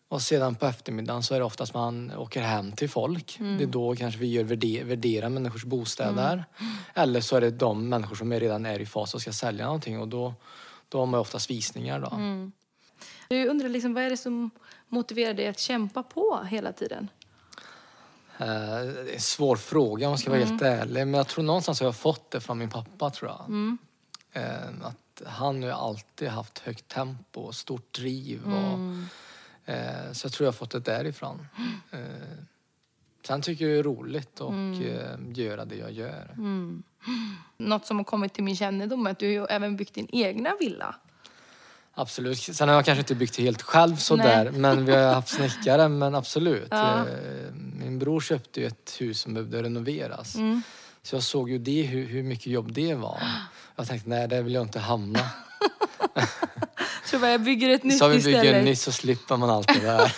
Och 0.08 0.22
sedan 0.22 0.54
på 0.54 0.66
eftermiddagen 0.66 1.22
så 1.22 1.34
är 1.34 1.38
det 1.38 1.44
oftast 1.44 1.74
man 1.74 2.12
åker 2.16 2.40
hem 2.42 2.72
till 2.72 2.90
folk. 2.90 3.36
Det 3.38 3.64
är 3.64 3.66
då 3.66 3.96
kanske 3.96 4.20
vi 4.20 4.26
gör 4.26 4.44
värder, 4.44 4.84
värderar 4.84 5.28
människors 5.28 5.64
bostäder. 5.64 6.44
Eller 6.94 7.20
så 7.20 7.36
är 7.36 7.40
det 7.40 7.50
de 7.50 7.88
människor 7.88 8.16
som 8.16 8.32
redan 8.32 8.66
är 8.66 8.80
i 8.80 8.86
fas 8.86 9.14
och 9.14 9.20
ska 9.20 9.32
sälja 9.32 9.64
någonting 9.64 10.00
och 10.00 10.08
då, 10.08 10.34
då 10.88 10.98
har 10.98 11.06
man 11.06 11.20
oftast 11.20 11.50
visningar 11.50 12.00
då. 12.00 12.18
Jag 13.28 13.46
undrar 13.46 13.68
liksom, 13.68 13.94
vad 13.94 14.02
är 14.02 14.10
det 14.10 14.16
som 14.16 14.50
motiverar 14.88 15.34
dig 15.34 15.48
att 15.48 15.58
kämpa 15.58 16.02
på 16.02 16.40
hela 16.50 16.72
tiden? 16.72 17.08
Eh, 18.38 18.46
det 18.46 19.10
är 19.10 19.14
en 19.14 19.20
svår 19.20 19.56
fråga 19.56 20.06
om 20.06 20.10
jag 20.10 20.20
ska 20.20 20.30
vara 20.30 20.44
helt 20.44 20.62
ärlig. 20.62 21.06
Men 21.06 21.14
jag 21.14 21.28
tror 21.28 21.44
någonstans 21.44 21.80
har 21.80 21.86
jag 21.86 21.96
fått 21.96 22.30
det 22.30 22.40
från 22.40 22.58
min 22.58 22.70
pappa 22.70 23.10
tror 23.10 23.30
jag. 23.30 23.76
Eh, 24.32 24.86
att 24.86 25.22
han 25.26 25.62
har 25.62 25.70
alltid 25.70 26.28
haft 26.28 26.58
högt 26.58 26.88
tempo 26.88 27.40
och 27.40 27.54
stort 27.54 27.94
driv. 27.94 28.40
Och, 28.46 28.78
eh, 29.66 30.12
så 30.12 30.26
jag 30.26 30.32
tror 30.32 30.44
jag 30.44 30.52
har 30.52 30.56
fått 30.56 30.70
det 30.70 30.80
därifrån. 30.80 31.46
Eh, 31.90 31.98
sen 33.26 33.42
tycker 33.42 33.64
jag 33.64 33.74
det 33.74 33.78
är 33.78 33.82
roligt 33.82 34.40
att 34.40 34.50
eh, 34.50 35.44
göra 35.44 35.64
det 35.64 35.76
jag 35.76 35.92
gör. 35.92 36.34
Något 37.56 37.86
som 37.86 37.96
har 37.96 38.04
kommit 38.04 38.34
till 38.34 38.44
min 38.44 38.56
kännedom 38.56 39.06
är 39.06 39.10
att 39.10 39.18
du 39.18 39.26
har 39.26 39.32
ju 39.32 39.44
även 39.44 39.76
byggt 39.76 39.94
din 39.94 40.08
egna 40.12 40.50
villa. 40.60 40.94
Absolut. 41.94 42.38
Sen 42.38 42.68
har 42.68 42.74
jag 42.76 42.84
kanske 42.84 43.00
inte 43.00 43.14
byggt 43.14 43.36
helt 43.36 43.62
själv 43.62 43.96
sådär. 43.96 44.50
Men 44.50 44.84
vi 44.84 44.92
har 44.94 45.14
haft 45.14 45.28
snickare. 45.28 45.88
Men 45.88 46.14
absolut. 46.14 46.68
Ja. 46.70 46.98
Eh, 46.98 47.52
Min 47.54 47.98
bror 47.98 48.20
köpte 48.20 48.60
ju 48.60 48.66
ett 48.66 48.96
hus 49.00 49.20
som 49.20 49.34
behövde 49.34 49.62
renoveras. 49.62 50.36
Så 51.02 51.16
jag 51.16 51.22
såg 51.22 51.50
ju 51.50 51.58
det, 51.58 51.82
hur, 51.82 52.06
hur 52.06 52.22
mycket 52.22 52.46
jobb 52.46 52.72
det 52.72 52.94
var. 52.94 53.22
Jag 53.76 53.86
tänkte, 53.86 54.08
nej 54.08 54.28
där 54.28 54.42
vill 54.42 54.54
jag 54.54 54.62
inte 54.62 54.80
hamna. 54.80 55.20
Så 57.14 57.20
bara, 57.20 57.30
jag 57.30 57.40
bygger 57.40 57.68
ett 57.68 57.84
nytt 57.84 57.98
Så 57.98 58.08
vi 58.08 58.16
bygger 58.16 58.30
istället. 58.30 58.54
en 58.54 58.64
ny 58.64 58.76
så 58.76 58.92
slipper 58.92 59.36
man 59.36 59.50
allt 59.50 59.68
det 59.68 59.80
där. 59.80 60.12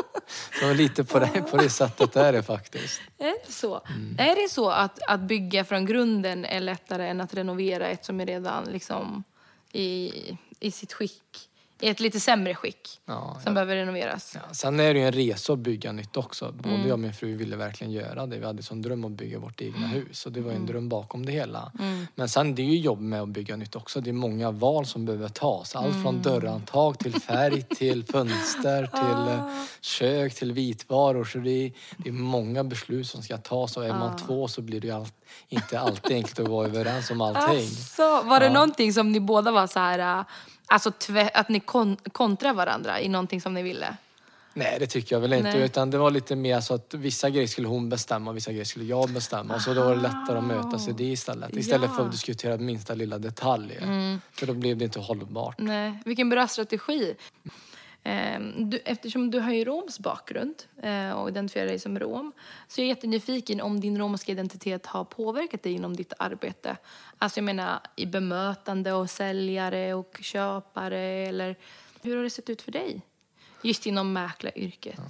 så 0.60 0.72
lite 0.72 1.04
på 1.04 1.18
det, 1.18 1.50
på 1.50 1.56
det 1.56 1.70
sättet 1.70 2.16
är 2.16 2.32
det 2.32 2.42
faktiskt. 2.42 3.00
Är 3.18 3.46
det 3.46 3.52
så? 3.52 3.80
Mm. 3.88 4.16
Är 4.18 4.42
det 4.42 4.48
så 4.48 4.70
att, 4.70 4.98
att 5.08 5.20
bygga 5.20 5.64
från 5.64 5.86
grunden 5.86 6.44
är 6.44 6.60
lättare 6.60 7.08
än 7.08 7.20
att 7.20 7.34
renovera 7.34 7.86
ett 7.86 8.04
som 8.04 8.20
är 8.20 8.26
redan 8.26 8.64
liksom 8.64 9.24
i, 9.72 10.12
i 10.60 10.70
sitt 10.70 10.92
skick, 10.92 11.48
i 11.82 11.88
ett 11.88 12.00
lite 12.00 12.20
sämre 12.20 12.54
skick, 12.54 13.00
Ja, 13.06 13.36
som 13.44 13.54
behöver 13.54 13.76
renoveras? 13.76 14.32
Ja, 14.34 14.54
sen 14.54 14.80
är 14.80 14.94
det 14.94 15.00
ju 15.00 15.06
en 15.06 15.12
resa 15.12 15.52
att 15.52 15.58
bygga 15.58 15.92
nytt 15.92 16.16
också. 16.16 16.52
Både 16.52 16.68
Mm. 16.74 16.80
jag 16.86 16.92
och 16.92 16.98
min 16.98 17.12
fru 17.12 17.36
ville 17.36 17.56
verkligen 17.56 17.92
göra 17.92 18.26
det. 18.26 18.38
Vi 18.38 18.46
hade 18.46 18.62
som 18.62 18.82
dröm 18.82 19.04
att 19.04 19.10
bygga 19.12 19.38
vårt 19.38 19.60
egna 19.60 19.86
hus 19.86 20.26
och 20.26 20.32
det 20.32 20.40
var 20.40 20.50
ju 20.50 20.56
en 20.56 20.62
Mm. 20.62 20.72
dröm 20.72 20.88
bakom 20.88 21.26
det 21.26 21.32
hela. 21.32 21.72
Men 22.14 22.28
sen 22.28 22.54
det 22.54 22.62
är 22.62 22.66
ju 22.66 22.78
jobb 22.78 23.00
med 23.00 23.22
att 23.22 23.28
bygga 23.28 23.56
nytt 23.56 23.76
också. 23.76 24.00
Det 24.00 24.10
är 24.10 24.14
många 24.14 24.50
val 24.50 24.86
som 24.86 25.04
behöver 25.04 25.28
tas. 25.28 25.76
Allt 25.76 25.86
Mm. 25.90 26.02
från 26.02 26.22
dörrhandtag 26.22 26.98
till 26.98 27.14
färg 27.20 27.62
till 27.76 28.04
fönster 28.04 28.86
till 28.86 29.34
eh, 29.34 29.44
Ah. 29.44 29.66
kök 29.80 30.34
till 30.34 30.52
vitvaror. 30.52 31.24
Så 31.24 31.38
det 31.38 31.50
är, 31.66 31.72
det 31.96 32.08
är 32.08 32.12
många 32.12 32.64
beslut 32.64 33.06
som 33.06 33.22
ska 33.22 33.36
tas 33.38 33.76
och 33.76 33.84
är 33.86 33.90
Ah. 33.90 33.98
man 33.98 34.16
två 34.18 34.48
så 34.48 34.62
blir 34.62 34.80
det 34.80 34.86
ju 34.86 34.92
allt, 34.94 35.14
inte 35.48 35.80
alltid 35.80 36.16
enkelt 36.16 36.38
att 36.40 36.48
vara 36.48 36.66
överens 36.66 37.10
om 37.10 37.20
allting. 37.20 37.56
Alltså, 37.58 38.22
var 38.22 38.40
det 38.40 38.50
någonting 38.50 38.92
som 38.92 39.12
ni 39.12 39.20
båda 39.20 39.50
var 39.50 39.66
så 39.66 39.78
här, 39.78 40.18
äh, 40.18 40.24
alltså 40.72 40.92
att 41.34 41.48
ni 41.48 41.60
kon- 41.60 41.96
kontrar 42.12 42.52
varandra 42.52 43.00
i 43.00 43.08
någonting 43.08 43.40
som 43.40 43.54
ni 43.54 43.62
ville? 43.62 43.96
Nej, 44.54 44.76
det 44.80 44.86
tycker 44.86 45.16
jag 45.16 45.20
väl 45.20 45.32
inte. 45.32 45.50
Nej. 45.52 45.62
Utan 45.62 45.90
det 45.90 45.98
var 45.98 46.10
lite 46.10 46.36
mer 46.36 46.60
så 46.60 46.74
att 46.74 46.94
vissa 46.94 47.30
grejer 47.30 47.46
skulle 47.46 47.68
hon 47.68 47.88
bestämma 47.88 48.30
och 48.30 48.36
vissa 48.36 48.50
grejer 48.50 48.64
skulle 48.64 48.84
jag 48.84 49.10
bestämma. 49.10 49.60
Så 49.60 49.74
då 49.74 49.84
var 49.84 49.96
det 49.96 50.02
lättare 50.02 50.38
att 50.38 50.44
mötas 50.44 50.88
i 50.88 50.92
det 50.92 51.04
istället. 51.04 51.56
Istället 51.56 51.90
för 51.90 51.98
Ja. 51.98 52.04
att 52.04 52.12
diskutera 52.12 52.56
minsta 52.56 52.94
lilla 52.94 53.18
detalj. 53.18 53.78
För 54.32 54.46
då 54.46 54.54
blev 54.54 54.76
det 54.76 54.84
inte 54.84 55.00
hållbart. 55.00 55.54
Nej, 55.58 55.98
vilken 56.04 56.28
bra 56.28 56.48
strategi. 56.48 57.14
Ehm, 58.04 58.70
du, 58.70 58.78
eftersom 58.84 59.30
du 59.30 59.40
har 59.40 59.52
ju 59.52 59.64
roms 59.64 59.98
bakgrund 59.98 60.54
eh, 60.82 61.12
och 61.12 61.28
identifierar 61.28 61.66
dig 61.66 61.78
som 61.78 61.98
rom 61.98 62.32
så 62.68 62.80
är 62.80 62.84
jag 62.84 62.88
jättenyfiken 62.88 63.60
om 63.60 63.80
din 63.80 63.98
romska 63.98 64.32
identitet 64.32 64.86
har 64.86 65.04
påverkat 65.04 65.62
dig 65.62 65.72
inom 65.72 65.96
ditt 65.96 66.12
arbete. 66.18 66.76
Alltså 67.18 67.38
jag 67.38 67.44
menar 67.44 67.80
i 67.96 68.06
bemötande 68.06 68.92
och 68.92 69.10
säljare 69.10 69.94
och 69.94 70.18
köpare 70.22 71.00
eller 71.00 71.56
hur 72.02 72.16
har 72.16 72.22
det 72.24 72.30
sett 72.30 72.50
ut 72.50 72.62
för 72.62 72.72
dig? 72.72 73.02
Just 73.62 73.86
inom 73.86 74.12
mäklaryrket. 74.12 75.00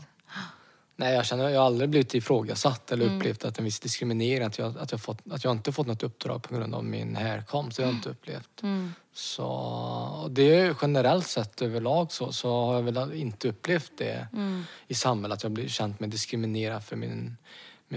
Nej, 0.96 1.14
jag 1.14 1.26
känner 1.26 1.48
jag 1.48 1.60
har 1.60 1.66
aldrig 1.66 1.90
blivit 1.90 2.14
ifrågasatt 2.14 2.92
eller 2.92 3.04
Mm. 3.04 3.16
upplevt 3.18 3.44
att 3.44 3.58
en 3.58 3.64
viss 3.64 3.80
diskriminering, 3.80 4.46
att 4.46 4.58
jag, 4.58 4.78
att, 4.78 4.92
jag 4.92 5.00
fått, 5.00 5.18
att 5.30 5.44
jag 5.44 5.52
inte 5.52 5.72
fått 5.72 5.86
något 5.86 6.02
uppdrag 6.02 6.42
på 6.42 6.54
grund 6.54 6.74
av 6.74 6.84
min 6.84 7.16
härkomst. 7.16 7.76
Det 7.76 7.82
har 7.82 7.90
jag 7.90 7.96
inte 7.98 8.08
upplevt. 8.10 8.62
Mm. 8.62 8.92
Så 9.14 10.28
det 10.30 10.54
är 10.54 10.76
generellt 10.82 11.26
sett 11.26 11.62
överlag 11.62 12.12
så, 12.12 12.32
så 12.32 12.64
har 12.66 12.74
jag 12.74 12.82
väl 12.82 13.12
inte 13.12 13.48
upplevt 13.48 13.92
det 13.98 14.28
Mm. 14.32 14.64
i 14.88 14.94
samhället, 14.94 15.36
att 15.36 15.42
jag 15.42 15.52
blir 15.52 15.68
känt 15.68 16.00
mig 16.00 16.08
diskriminerad 16.08 16.84
för 16.84 16.96
min, 16.96 17.36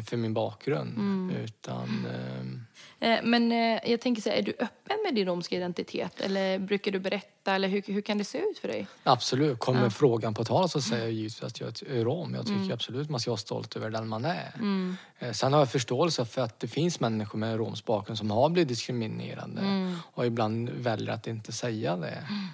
för 0.05 0.17
min 0.17 0.33
bakgrund. 0.33 0.97
Mm. 0.97 1.35
Utan... 1.35 2.07
Eh, 2.13 2.45
men 2.99 3.51
eh, 3.51 3.91
jag 3.91 4.01
tänker 4.01 4.21
så 4.21 4.29
här, 4.29 4.37
är 4.37 4.41
du 4.41 4.51
öppen 4.51 4.97
med 5.05 5.15
din 5.15 5.27
romska 5.27 5.55
identitet? 5.55 6.21
Eller 6.21 6.59
brukar 6.59 6.91
du 6.91 6.99
berätta? 6.99 7.55
Eller 7.55 7.67
hur, 7.67 7.83
hur 7.87 8.01
kan 8.01 8.17
det 8.17 8.23
se 8.23 8.37
ut 8.37 8.59
för 8.59 8.67
dig? 8.67 8.87
Absolut. 9.03 9.59
Kommer 9.59 9.83
ja. 9.83 9.89
frågan 9.89 10.33
på 10.33 10.43
tal 10.43 10.69
så 10.69 10.81
säger 10.81 11.03
jag 11.03 11.11
givetvis 11.11 11.43
att 11.43 11.59
jag 11.59 11.97
är 11.97 12.03
rom. 12.03 12.33
Jag 12.35 12.45
tycker 12.45 12.59
mm. 12.59 12.73
absolut 12.73 13.09
man 13.09 13.19
ska 13.19 13.31
vara 13.31 13.37
stolt 13.37 13.75
över 13.75 13.89
den 13.89 14.07
man 14.07 14.25
är. 14.25 14.51
Mm. 14.55 14.97
Sen 15.33 15.53
har 15.53 15.59
jag 15.59 15.71
förståelse 15.71 16.25
för 16.25 16.41
att 16.41 16.59
det 16.59 16.67
finns 16.67 16.99
människor 16.99 17.39
med 17.39 17.57
romsk 17.57 17.85
bakgrund 17.85 18.17
som 18.17 18.31
har 18.31 18.49
blivit 18.49 18.69
diskriminerade 18.69 19.61
mm. 19.61 19.97
och 20.13 20.25
ibland 20.25 20.69
väljer 20.69 21.13
att 21.13 21.27
inte 21.27 21.51
säga 21.51 21.95
det. 21.95 22.07
Mm. 22.07 22.47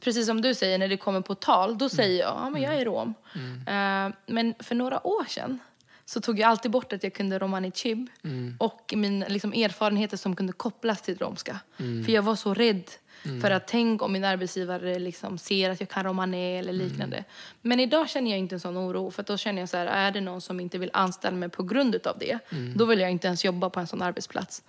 Precis 0.00 0.26
som 0.26 0.40
du 0.40 0.54
säger, 0.54 0.78
när 0.78 0.88
det 0.88 0.96
kommer 0.96 1.20
på 1.20 1.34
tal, 1.34 1.78
då 1.78 1.88
säger 1.88 2.20
jag 2.20 2.36
ja, 2.36 2.50
men 2.50 2.62
jag 2.62 2.74
är 2.74 2.84
rom. 2.84 3.14
Mm. 3.34 4.08
Uh, 4.08 4.14
men 4.26 4.54
för 4.60 4.74
några 4.74 5.06
år 5.06 5.24
sedan 5.28 5.58
så 6.06 6.20
tog 6.20 6.38
jag 6.38 6.48
alltid 6.48 6.70
bort 6.70 6.92
att 6.92 7.02
jag 7.02 7.12
kunde 7.12 7.38
romani 7.38 7.72
chib 7.74 8.08
mm. 8.24 8.56
och 8.58 8.92
mina 8.96 9.28
liksom, 9.28 9.52
erfarenheter 9.52 10.16
som 10.16 10.36
kunde 10.36 10.52
kopplas 10.52 11.02
till 11.02 11.18
romska. 11.18 11.60
Mm. 11.76 12.04
För 12.04 12.12
jag 12.12 12.22
var 12.22 12.36
så 12.36 12.54
rädd 12.54 12.90
mm. 13.24 13.40
för 13.40 13.50
att 13.50 13.68
tänk 13.68 14.02
om 14.02 14.12
min 14.12 14.24
arbetsgivare 14.24 14.98
liksom 14.98 15.38
ser 15.38 15.70
att 15.70 15.80
jag 15.80 15.88
kan 15.88 16.04
romani 16.04 16.58
eller 16.58 16.72
mm. 16.72 16.88
liknande. 16.88 17.24
Men 17.62 17.80
idag 17.80 18.10
känner 18.10 18.30
jag 18.30 18.38
inte 18.38 18.54
en 18.54 18.60
sån 18.60 18.76
oro 18.76 19.10
för 19.10 19.22
då 19.22 19.36
känner 19.36 19.62
jag 19.62 19.68
så 19.68 19.76
här, 19.76 19.86
är 19.86 20.10
det 20.10 20.20
någon 20.20 20.40
som 20.40 20.60
inte 20.60 20.78
vill 20.78 20.90
anställa 20.92 21.36
mig 21.36 21.48
på 21.48 21.62
grund 21.62 22.06
av 22.06 22.18
det, 22.18 22.38
mm. 22.52 22.72
då 22.76 22.84
vill 22.84 23.00
jag 23.00 23.10
inte 23.10 23.26
ens 23.26 23.44
jobba 23.44 23.70
på 23.70 23.80
en 23.80 23.86
sån 23.86 24.02
arbetsplats. 24.02 24.62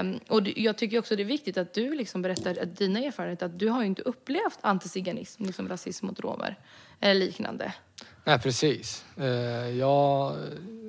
Um, 0.00 0.20
och 0.28 0.48
jag 0.56 0.78
tycker 0.78 0.98
också 0.98 1.16
det 1.16 1.22
är 1.22 1.24
viktigt 1.24 1.56
att 1.56 1.74
du 1.74 1.94
liksom 1.94 2.22
berättar 2.22 2.58
att 2.62 2.76
dina 2.76 3.00
erfarenheter, 3.00 3.46
att 3.46 3.58
du 3.58 3.68
har 3.68 3.80
ju 3.80 3.86
inte 3.86 4.02
upplevt 4.02 4.58
antiziganism, 4.60 5.44
liksom 5.44 5.68
rasism 5.68 6.06
mot 6.06 6.20
romer 6.20 6.56
eller 7.00 7.20
liknande. 7.20 7.72
Nej, 8.24 8.38
precis. 8.38 9.04
Eh, 9.16 9.26
jag 9.68 10.36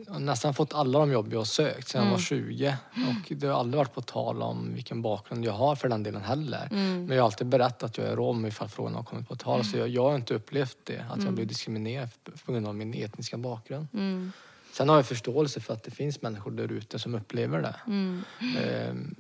har 0.07 0.19
nästan 0.19 0.53
fått 0.53 0.73
alla 0.73 0.99
de 0.99 1.11
jobb 1.11 1.33
jag 1.33 1.39
har 1.39 1.45
sökt 1.45 1.87
sedan 1.87 2.01
mm. 2.01 2.11
jag 2.11 2.17
var 2.17 2.23
20. 2.23 2.75
Och 2.93 3.37
det 3.37 3.47
har 3.47 3.59
aldrig 3.59 3.77
varit 3.77 3.93
på 3.93 4.01
tal 4.01 4.41
om 4.41 4.73
vilken 4.73 5.01
bakgrund 5.01 5.45
jag 5.45 5.53
har 5.53 5.75
för 5.75 5.89
den 5.89 6.03
delen 6.03 6.21
heller. 6.21 6.67
Mm. 6.71 7.05
Men 7.05 7.17
jag 7.17 7.23
har 7.23 7.27
alltid 7.27 7.47
berättat 7.47 7.83
att 7.83 7.97
jag 7.97 8.07
är 8.07 8.15
rom 8.15 8.45
ifall 8.45 8.69
frågan 8.69 8.95
har 8.95 9.03
kommit 9.03 9.27
på 9.27 9.35
tal. 9.35 9.59
Mm. 9.59 9.63
Så 9.71 9.77
jag, 9.77 9.87
jag, 9.87 10.03
har 10.09 10.15
inte 10.15 10.33
upplevt 10.33 10.77
det, 10.83 10.99
att 10.99 11.15
jag 11.15 11.21
mm. 11.21 11.35
blir 11.35 11.45
diskriminerad 11.45 12.09
på 12.45 12.51
grund 12.51 12.67
av 12.67 12.75
min 12.75 12.93
etniska 12.93 13.37
bakgrund. 13.37 13.87
Mm. 13.93 14.31
Sen 14.73 14.89
har 14.89 14.95
jag 14.95 15.05
förståelse 15.05 15.59
för 15.59 15.73
att 15.73 15.83
det 15.83 15.91
finns 15.91 16.21
människor 16.21 16.51
där 16.51 16.71
ute 16.71 16.99
som 16.99 17.15
upplever 17.15 17.61
det. 17.61 17.75
Mm. 17.87 18.23
Ehm, 18.39 19.15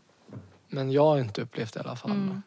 men 0.67 0.91
jag 0.91 1.05
har 1.05 1.19
inte 1.19 1.41
upplevt 1.41 1.73
det 1.73 1.79
i 1.79 1.83
alla 1.83 1.95
fall. 1.95 2.41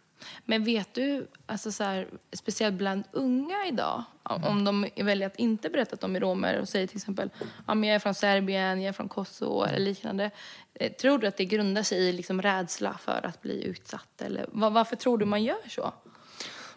Men 0.45 0.65
vet 0.65 0.95
du, 0.95 1.27
alltså 1.47 1.73
så 1.73 1.85
här, 1.85 2.09
speciellt 2.33 2.75
bland 2.75 3.05
unga 3.13 3.67
idag, 3.69 4.05
mm. 4.31 4.45
om 4.45 4.65
de 4.65 5.05
väljer 5.05 5.27
att 5.27 5.37
inte 5.37 5.69
berätta 5.69 5.95
att 5.95 6.01
de 6.01 6.17
är 6.17 6.21
romer 6.21 6.61
och 6.61 6.69
säger 6.69 6.87
till 6.87 6.97
exempel 6.97 7.31
ja, 7.67 7.75
men 7.75 7.89
jag 7.89 7.95
är 7.95 7.99
från 7.99 8.15
Serbien, 8.15 8.83
jag 8.83 8.89
är 8.89 8.93
från 8.93 9.09
Kosovo 9.09 9.65
eller 9.65 9.79
liknande. 9.79 10.31
Eh, 10.75 10.93
tror 10.93 11.19
du 11.19 11.27
att 11.27 11.37
det 11.37 11.45
grundar 11.45 11.83
sig 11.83 11.99
i 11.99 12.13
liksom 12.13 12.43
rädsla 12.43 12.99
för 13.01 13.27
att 13.27 13.43
bli 13.43 13.65
utsatt? 13.65 14.23
Eller 14.23 14.47
varför 14.53 14.97
tror 14.97 15.19
du 15.19 15.25
man 15.25 15.45
gör 15.45 15.69
så? 15.69 15.93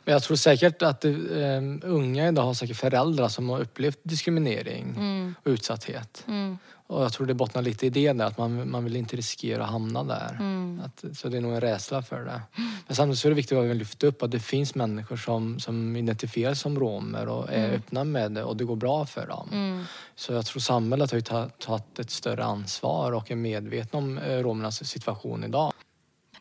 jag 0.05 0.23
tror 0.23 0.37
säkert 0.37 0.81
att 0.81 1.05
um, 1.05 1.81
unga 1.83 2.27
idag 2.27 2.43
har 2.43 2.53
säkert 2.53 2.77
föräldrar 2.77 3.27
som 3.27 3.49
har 3.49 3.61
upplevt 3.61 3.99
diskriminering 4.03 4.89
mm. 4.89 5.35
och 5.43 5.49
utsatthet. 5.49 6.23
Mm. 6.27 6.57
Och 6.87 7.03
jag 7.03 7.13
tror 7.13 7.27
det 7.27 7.33
bottnar 7.33 7.61
lite 7.61 7.85
i 7.85 7.89
det 7.89 8.13
där, 8.13 8.25
att 8.25 8.37
man, 8.37 8.71
man 8.71 8.83
vill 8.83 8.95
inte 8.95 9.15
riskera 9.15 9.63
att 9.63 9.69
hamna 9.69 10.03
där. 10.03 10.37
Mm. 10.39 10.81
Att, 10.85 11.17
så 11.17 11.29
det 11.29 11.37
är 11.37 11.41
nog 11.41 11.53
en 11.53 11.61
rädsla 11.61 12.01
för 12.01 12.25
det. 12.25 12.41
Men 12.87 12.95
samtidigt 12.95 13.25
är 13.25 13.29
det 13.29 13.35
viktigt 13.35 13.57
att 13.57 13.75
lyfta 13.75 14.07
upp 14.07 14.23
att 14.23 14.31
det 14.31 14.39
finns 14.39 14.75
människor 14.75 15.17
som, 15.17 15.59
som 15.59 15.95
identifierar 15.95 16.53
sig 16.53 16.61
som 16.61 16.79
romer 16.79 17.27
och 17.27 17.53
är 17.53 17.65
mm. 17.65 17.75
öppna 17.75 18.03
med 18.03 18.31
det 18.31 18.43
och 18.43 18.57
det 18.57 18.63
går 18.63 18.75
bra 18.75 19.05
för 19.05 19.27
dem. 19.27 19.49
Mm. 19.51 19.83
Så 20.15 20.33
jag 20.33 20.45
tror 20.45 20.59
samhället 20.59 21.11
har 21.11 21.17
ju 21.17 21.49
tagit 21.59 21.99
ett 21.99 22.11
större 22.11 22.43
ansvar 22.43 23.11
och 23.11 23.31
är 23.31 23.35
medvetna 23.35 23.99
om 23.99 24.17
eh, 24.17 24.37
romernas 24.37 24.87
situation 24.87 25.43
idag. 25.43 25.73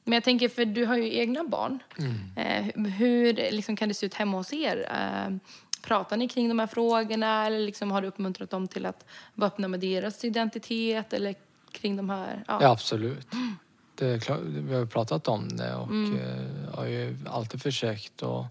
Men 0.04 0.12
jag 0.12 0.24
tänker, 0.24 0.48
för 0.48 0.64
du 0.64 0.86
har 0.86 0.96
ju 0.96 1.14
egna 1.18 1.44
barn. 1.44 1.78
Mm. 1.98 2.14
Eh, 2.36 2.92
hur 2.92 3.34
liksom, 3.52 3.76
kan 3.76 3.88
det 3.88 3.94
se 3.94 4.06
ut 4.06 4.14
hemma 4.14 4.36
hos 4.36 4.52
er? 4.52 4.86
Pratar 5.82 6.16
ni 6.16 6.28
kring 6.28 6.48
de 6.48 6.58
här 6.58 6.66
frågorna 6.66 7.46
eller 7.46 7.58
liksom 7.58 7.90
har 7.90 8.02
du 8.02 8.08
uppmuntrat 8.08 8.50
dem 8.50 8.68
till 8.68 8.86
att 8.86 9.04
vara 9.34 9.48
öppna 9.48 9.68
med 9.68 9.80
deras 9.80 10.24
identitet 10.24 11.12
eller 11.12 11.34
kring 11.72 11.96
de 11.96 12.10
här? 12.10 12.44
Ja, 12.48 12.58
ja 12.62 12.70
absolut. 12.70 13.26
Det 13.94 14.24
klart, 14.24 14.40
vi 14.44 14.74
har 14.74 14.86
pratat 14.86 15.28
om 15.28 15.48
det 15.48 15.74
och 15.74 15.90
mm. 15.90 16.18
eh, 16.18 16.74
har 16.74 16.86
ju 16.86 17.18
alltid 17.26 17.62
försökt 17.62 18.22
att 18.22 18.46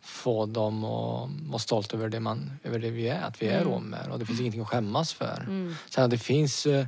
få 0.00 0.46
dem 0.46 0.84
att 0.84 1.30
vara 1.48 1.58
stolta 1.58 1.96
över 1.96 2.08
det, 2.08 2.20
man, 2.20 2.52
över 2.64 2.78
det 2.78 2.90
vi 2.90 3.08
är, 3.08 3.22
att 3.22 3.42
vi 3.42 3.46
är 3.46 3.60
mm. 3.60 3.72
romer 3.72 4.10
och 4.10 4.18
det 4.18 4.26
finns 4.26 4.40
ingenting 4.40 4.62
att 4.62 4.68
skämmas 4.68 5.12
för. 5.12 5.44
Mm. 5.46 5.74
Sen 5.90 6.04
att 6.04 6.10
det 6.10 6.18
finns 6.18 6.66
eh, 6.66 6.86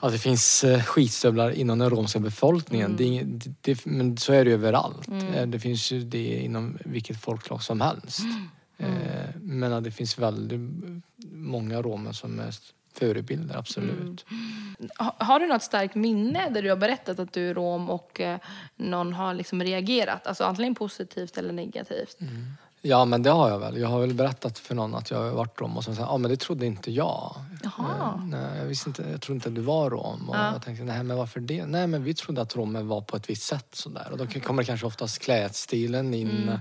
att 0.00 0.12
det 0.12 0.18
finns 0.18 0.64
eh, 0.64 0.82
skitstövlar 0.82 1.50
inom 1.50 1.78
den 1.78 1.90
romska 1.90 2.18
befolkningen. 2.18 2.96
Mm. 2.98 3.38
Det, 3.38 3.50
det, 3.60 3.86
men 3.86 4.16
så 4.16 4.32
är 4.32 4.44
det 4.44 4.50
överallt. 4.50 5.08
Mm. 5.08 5.50
Det 5.50 5.60
finns 5.60 5.92
ju 5.92 6.04
det 6.04 6.40
inom 6.40 6.78
vilket 6.84 7.20
folkslag 7.20 7.62
som 7.62 7.80
helst. 7.80 8.20
Mm. 8.20 8.48
Mm. 8.86 9.60
Men 9.60 9.72
att 9.72 9.84
det 9.84 9.90
finns 9.90 10.18
väldigt 10.18 10.60
många 11.32 11.82
romer 11.82 12.12
som 12.12 12.40
är 12.40 12.54
förebilder, 12.92 13.56
absolut. 13.56 14.24
Mm. 14.30 14.90
Har 15.18 15.40
du 15.40 15.46
något 15.46 15.62
starkt 15.62 15.94
minne 15.94 16.50
där 16.50 16.62
du 16.62 16.68
har 16.68 16.76
berättat 16.76 17.18
att 17.18 17.32
du 17.32 17.50
är 17.50 17.54
rom 17.54 17.90
och 17.90 18.20
eh, 18.20 18.38
någon 18.76 19.12
har 19.12 19.34
liksom 19.34 19.62
reagerat? 19.62 20.26
Alltså 20.26 20.44
antingen 20.44 20.74
positivt 20.74 21.38
eller 21.38 21.52
negativt? 21.52 22.20
Mm. 22.20 22.46
Ja, 22.82 23.04
men 23.04 23.22
det 23.22 23.30
har 23.30 23.50
jag 23.50 23.58
väl. 23.58 23.78
Jag 23.78 23.88
har 23.88 24.00
väl 24.00 24.14
berättat 24.14 24.58
för 24.58 24.74
någon 24.74 24.94
att 24.94 25.10
jag 25.10 25.18
har 25.18 25.30
varit 25.30 25.60
rom 25.60 25.76
och 25.76 25.84
så 25.84 25.94
sa 25.94 26.02
ja 26.02 26.18
men 26.18 26.30
det 26.30 26.36
trodde 26.36 26.66
inte 26.66 26.90
jag. 26.90 27.36
Jaha. 27.62 28.14
Eh, 28.14 28.24
nej, 28.24 28.58
jag 28.58 28.64
visste 28.64 28.90
inte, 28.90 29.02
jag 29.02 29.20
trodde 29.20 29.36
inte 29.36 29.48
att 29.48 29.54
du 29.54 29.60
var 29.60 29.90
rom. 29.90 30.30
Och 30.30 30.36
ja. 30.36 30.52
jag 30.52 30.62
tänkte, 30.62 30.84
nej 30.84 31.02
men 31.02 31.16
varför 31.16 31.40
det? 31.40 31.66
Nej 31.66 31.86
men 31.86 32.04
vi 32.04 32.14
trodde 32.14 32.42
att 32.42 32.56
romer 32.56 32.82
var 32.82 33.00
på 33.00 33.16
ett 33.16 33.30
visst 33.30 33.42
sätt 33.42 33.68
sådär. 33.72 34.08
Och 34.10 34.18
då 34.18 34.26
kommer 34.26 34.62
kanske 34.62 34.86
oftast 34.86 35.18
klädstilen 35.18 36.14
in. 36.14 36.30
Mm. 36.30 36.58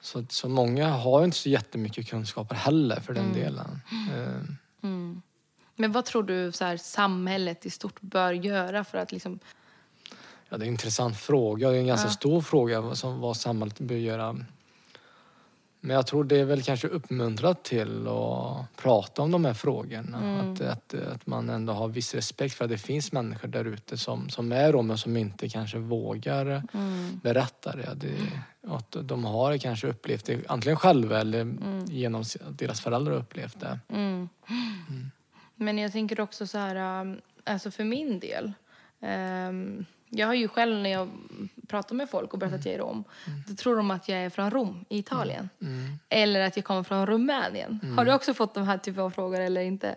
Så, 0.00 0.26
så 0.28 0.48
många 0.48 0.88
har 0.88 1.24
inte 1.24 1.36
så 1.36 1.48
jättemycket 1.48 2.08
kunskaper 2.08 2.54
heller 2.54 3.00
för 3.00 3.14
den 3.14 3.24
mm. 3.24 3.36
delen. 3.36 3.80
Mm. 3.90 4.56
mm. 4.82 5.22
Men 5.76 5.92
vad 5.92 6.04
tror 6.04 6.22
du 6.22 6.52
så 6.52 6.64
här, 6.64 6.76
samhället 6.76 7.66
i 7.66 7.70
stort 7.70 8.00
bör 8.00 8.32
göra 8.32 8.84
för 8.84 8.98
att 8.98 9.12
liksom... 9.12 9.38
Ja, 10.48 10.56
det 10.56 10.64
är 10.64 10.66
en 10.66 10.72
intressant 10.72 11.16
fråga. 11.16 11.70
Det 11.70 11.76
är 11.76 11.80
en 11.80 11.86
ganska 11.86 12.08
ja. 12.08 12.12
stor 12.12 12.40
fråga 12.40 12.94
som 12.94 13.20
vad 13.20 13.36
samhället 13.36 13.80
bör 13.80 13.94
göra. 13.94 14.36
Men 15.86 15.96
jag 15.96 16.06
tror 16.06 16.24
det 16.24 16.36
är 16.36 16.44
väl 16.44 16.62
kanske 16.62 16.88
uppmuntrat 16.88 17.64
till 17.64 18.08
att 18.08 18.76
prata 18.76 19.22
om 19.22 19.30
de 19.30 19.44
här 19.44 19.54
frågorna. 19.54 20.18
Mm. 20.18 20.52
Att, 20.52 20.60
att, 20.60 20.94
att 20.94 21.26
man 21.26 21.50
ändå 21.50 21.72
har 21.72 21.88
viss 21.88 22.14
respekt 22.14 22.54
för 22.54 22.64
att 22.64 22.70
det 22.70 22.78
finns 22.78 23.12
människor 23.12 23.48
där 23.48 23.64
ute 23.64 23.98
som, 23.98 24.28
som 24.28 24.52
är 24.52 24.72
romer 24.72 24.96
som 24.96 25.16
inte 25.16 25.48
kanske 25.48 25.78
vågar 25.78 26.46
mm. 26.74 27.20
berätta 27.22 27.76
det. 27.76 27.94
det 27.94 28.16
att 28.68 28.96
de 29.02 29.24
har 29.24 29.58
kanske 29.58 29.86
upplevt 29.86 30.24
det 30.24 30.40
antingen 30.48 30.76
själva 30.76 31.20
eller 31.20 31.40
mm. 31.40 31.84
genom 31.84 32.20
att 32.20 32.36
deras 32.58 32.80
föräldrar 32.80 33.12
har 33.12 33.20
upplevt 33.20 33.60
det. 33.60 33.78
Mm. 33.88 34.28
Mm. 34.48 35.10
Men 35.54 35.78
jag 35.78 35.92
tänker 35.92 36.20
också 36.20 36.46
så 36.46 36.58
här, 36.58 37.00
um, 37.00 37.20
alltså 37.44 37.70
för 37.70 37.84
min 37.84 38.20
del. 38.20 38.52
Um, 39.00 39.86
jag 40.08 40.26
har 40.26 40.34
ju 40.34 40.48
själv 40.48 40.82
när 40.82 40.90
jag 40.90 41.08
pratar 41.68 41.94
med 41.94 42.10
folk 42.10 42.32
och 42.32 42.38
berättar 42.38 42.56
mm. 42.56 42.60
att 42.60 42.66
jag 42.66 42.74
är 42.74 42.78
rom, 42.78 43.04
mm. 43.26 43.42
då 43.48 43.54
tror 43.54 43.76
de 43.76 43.90
att 43.90 44.08
jag 44.08 44.18
är 44.18 44.30
från 44.30 44.50
Rom 44.50 44.84
i 44.88 44.98
Italien. 44.98 45.48
Mm. 45.62 45.74
mm. 45.74 45.98
Eller 46.08 46.40
att 46.40 46.56
jag 46.56 46.64
kommer 46.64 46.82
från 46.82 47.06
Rumänien. 47.06 47.94
Har 47.96 48.04
du 48.04 48.12
också 48.12 48.34
fått 48.34 48.54
de 48.54 48.66
här 48.66 48.78
typen 48.78 49.02
av 49.02 49.10
frågor 49.10 49.40
eller 49.40 49.60
inte? 49.60 49.96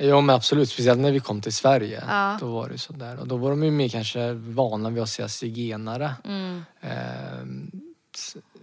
Ja 0.00 0.20
men 0.20 0.36
absolut, 0.36 0.70
speciellt 0.70 1.00
när 1.00 1.12
vi 1.12 1.20
kom 1.20 1.40
till 1.40 1.52
Sverige. 1.52 2.04
Ja. 2.08 2.36
Då 2.40 2.46
var 2.46 2.68
det 2.68 2.78
sådär. 2.78 3.20
Och 3.20 3.28
då 3.28 3.36
var 3.36 3.50
de 3.50 3.64
ju 3.64 3.70
mer 3.70 3.88
kanske 3.88 4.32
vana 4.32 4.90
vid 4.90 5.02
att 5.02 5.08
säga 5.08 5.28
zigenare. 5.28 6.14
Mm. 6.24 6.64
Ehm, 6.80 7.70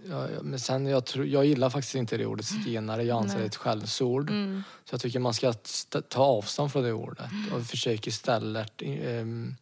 ja, 0.08 0.28
men 0.42 0.58
sen 0.58 0.86
jag, 0.86 1.04
tror, 1.04 1.26
jag 1.26 1.46
gillar 1.46 1.70
faktiskt 1.70 1.94
inte 1.94 2.16
det 2.16 2.26
ordet 2.26 2.46
zigenare. 2.46 3.04
Jag 3.04 3.18
anser 3.22 3.38
det 3.38 3.44
är 3.44 3.46
ett 3.46 3.56
skällsord. 3.56 4.30
Mm. 4.30 4.62
Så 4.84 4.94
jag 4.94 5.00
tycker 5.00 5.18
man 5.18 5.34
ska 5.34 5.52
ta 6.08 6.22
avstånd 6.22 6.72
från 6.72 6.82
det 6.82 6.92
ordet 6.92 7.30
och 7.54 7.66
försöka 7.66 8.08
istället 8.08 8.82
um, 9.06 9.56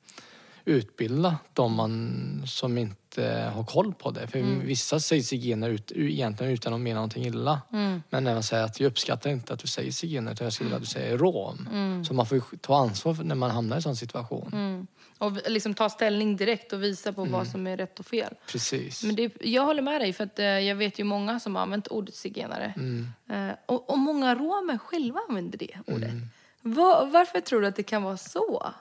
utbilda 0.65 1.39
de 1.53 1.75
man 1.75 2.43
som 2.47 2.79
inte 2.79 3.51
har 3.55 3.65
koll 3.65 3.95
på 3.95 4.11
det. 4.11 4.27
För 4.27 4.39
mm. 4.39 4.67
vissa 4.67 5.01
säger 5.01 5.23
zigenare 5.23 5.73
ut, 5.73 5.93
egentligen 5.95 6.53
utan 6.53 6.75
att 6.75 6.81
mena 6.81 6.95
någonting 6.95 7.27
illa. 7.27 7.61
Mm. 7.73 8.03
Men 8.11 8.25
när 8.25 8.35
man 8.35 8.43
säger 8.43 8.65
att 8.65 8.81
jag 8.81 8.89
uppskattar 8.89 9.31
inte 9.31 9.53
att 9.55 9.61
du 9.61 9.67
säger 9.67 9.93
zigenare 9.93 10.33
utan 10.33 10.45
jag 10.45 10.53
skulle 10.53 10.67
vilja 10.67 10.77
att 10.77 10.83
du 10.83 10.87
säger 10.87 11.19
rom. 11.19 11.69
Mm. 11.73 12.05
Så 12.05 12.15
man 12.15 12.27
får 12.27 12.57
ta 12.57 12.77
ansvar 12.77 13.15
när 13.25 13.35
man 13.35 13.51
hamnar 13.51 13.77
i 13.77 13.79
en 13.79 13.83
sån 13.83 13.97
situation. 13.97 14.51
Mm. 14.53 14.87
Och 15.19 15.33
liksom 15.51 15.75
ta 15.75 15.91
ställning 15.91 16.37
direkt 16.37 16.73
och 16.73 16.83
visa 16.83 17.13
på 17.13 17.21
vad 17.21 17.35
mm. 17.35 17.47
som 17.47 17.67
är 17.67 17.77
rätt 17.77 17.99
och 17.99 18.07
fel. 18.07 18.35
Precis. 18.47 19.05
Men 19.05 19.17
det, 19.17 19.33
jag 19.41 19.65
håller 19.65 19.83
med 19.83 20.01
dig 20.01 20.13
för 20.13 20.25
att 20.25 20.39
eh, 20.39 20.47
jag 20.47 20.77
vet 20.77 20.99
ju 20.99 21.05
många 21.05 21.41
som 21.41 21.55
har 21.55 21.63
använt 21.63 21.89
ordet 21.89 22.15
zigenare. 22.15 22.75
Mm. 22.77 23.09
Eh, 23.31 23.57
och, 23.67 23.91
och, 23.91 23.99
många 23.99 24.35
romer 24.35 24.79
själva 24.79 25.21
använder 25.29 25.59
det 25.59 25.79
ordet. 25.87 26.13
Var, 26.61 27.07
varför 27.07 27.41
tror 27.41 27.61
du 27.61 27.67
att 27.67 27.77
det 27.77 27.83
kan 27.83 28.03
vara 28.03 28.17
så? 28.17 28.73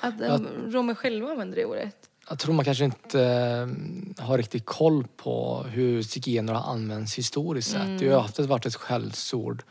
Att 0.00 0.20
um, 0.20 0.70
romer 0.72 0.94
själva 0.94 1.30
använder 1.30 1.56
det 1.56 1.64
ordet? 1.64 2.10
jag 2.30 2.38
tror 2.38 2.54
man 2.54 2.64
kanske 2.64 2.84
inte 2.84 3.22
eh, 3.22 4.24
har 4.24 4.38
riktigt 4.38 4.66
koll 4.66 5.06
på 5.16 5.64
hur 5.68 6.02
zigener 6.02 6.52
har 6.52 6.72
använts 6.72 7.18
historiskt 7.18 7.70
sett. 7.70 7.98
Det 7.98 8.08
har 8.08 8.12
ju 8.12 8.24
ofta 8.24 8.42
varit 8.42 8.66
ett 8.66 8.74
skällsord 8.74 9.62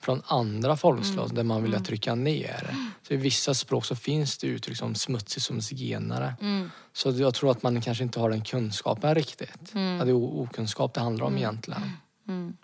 från 0.00 0.22
andra 0.26 0.76
folkslag 0.76 1.34
där 1.34 1.42
man 1.42 1.62
vill 1.62 1.84
trycka 1.84 2.14
ner. 2.14 2.76
Så 3.08 3.14
I 3.14 3.16
vissa 3.16 3.54
språk 3.54 3.84
så 3.84 3.96
finns 3.96 4.38
det 4.38 4.46
uttryck 4.46 4.76
som 4.76 4.94
smutsig 4.94 5.42
som 5.42 5.62
zigenare. 5.62 6.34
Så 6.92 7.10
jag 7.10 7.34
tror 7.34 7.50
att 7.50 7.62
man 7.62 7.80
kanske 7.80 8.04
inte 8.04 8.20
har 8.20 8.30
den 8.30 8.44
kunskapen 8.44 9.14
riktigt. 9.14 9.52
Att 9.62 10.06
det 10.06 10.10
är 10.10 10.12
okunskap 10.12 10.94
det 10.94 11.00
handlar 11.00 11.26
om 11.26 11.36
egentligen. 11.36 11.82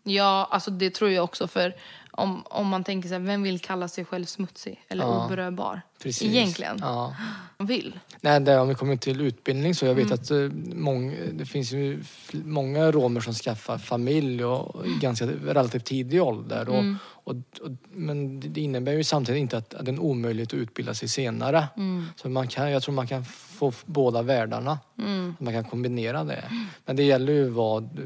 Ja, 0.02 0.48
alltså 0.50 0.70
det 0.70 0.94
tror 0.94 1.10
jag 1.10 1.24
också. 1.24 1.48
För 1.48 1.74
om, 2.10 2.42
om 2.46 2.66
man 2.68 2.84
tänker 2.84 3.08
så 3.08 3.14
här, 3.14 3.20
vem 3.20 3.42
vill 3.42 3.60
kalla 3.60 3.88
sig 3.88 4.04
själv 4.04 4.24
smutsig 4.24 4.84
eller 4.88 5.04
Ja. 5.04 5.24
oberörbar? 5.26 5.82
Precis. 6.02 6.22
Egentligen. 6.34 6.76
Ja. 6.80 7.16
Man 7.58 7.66
vill. 7.66 7.98
Nej, 8.20 8.40
det, 8.40 8.58
om 8.58 8.68
vi 8.68 8.74
kommer 8.74 8.96
till 8.96 9.20
utbildning 9.20 9.74
så 9.74 9.84
jag 9.86 9.92
Mm. 9.92 10.08
vet 10.08 10.20
att 10.20 10.30
eh, 10.30 10.38
mång, 10.74 11.16
det 11.32 11.44
finns 11.46 11.72
ju 11.72 12.02
många 12.32 12.90
romer 12.90 13.20
som 13.20 13.34
skaffar 13.34 13.78
familj 13.78 14.44
och 14.44 14.86
i 14.86 14.98
ganska 15.00 15.26
relativt 15.26 15.84
tidig 15.84 16.22
ålder. 16.22 16.68
Och, 16.68 16.74
Mm. 16.78 16.96
och, 17.04 17.34
och, 17.60 17.70
men 17.92 18.40
det- 18.40 18.60
innebär 18.60 18.92
ju 18.92 19.04
samtidigt 19.04 19.40
inte 19.40 19.56
att, 19.58 19.74
att 19.74 19.84
det 19.84 19.90
är 19.90 19.92
en 19.92 19.98
omöjlighet 20.00 20.48
att 20.48 20.54
utbilda 20.58 20.94
sig 20.94 21.08
senare. 21.08 21.68
Mm. 21.76 22.06
Så 22.16 22.28
man 22.28 22.48
kan, 22.48 22.70
jag 22.70 22.82
tror 22.82 22.94
man 22.94 23.06
kan 23.06 23.24
få 23.24 23.72
båda 23.86 24.22
världarna. 24.22 24.78
Mm. 24.98 25.34
Man 25.40 25.52
kan 25.54 25.64
kombinera 25.64 26.24
det. 26.24 26.44
Men 26.86 26.96
det 26.96 27.02
gäller 27.02 27.32
ju 27.32 27.48
vad... 27.48 28.00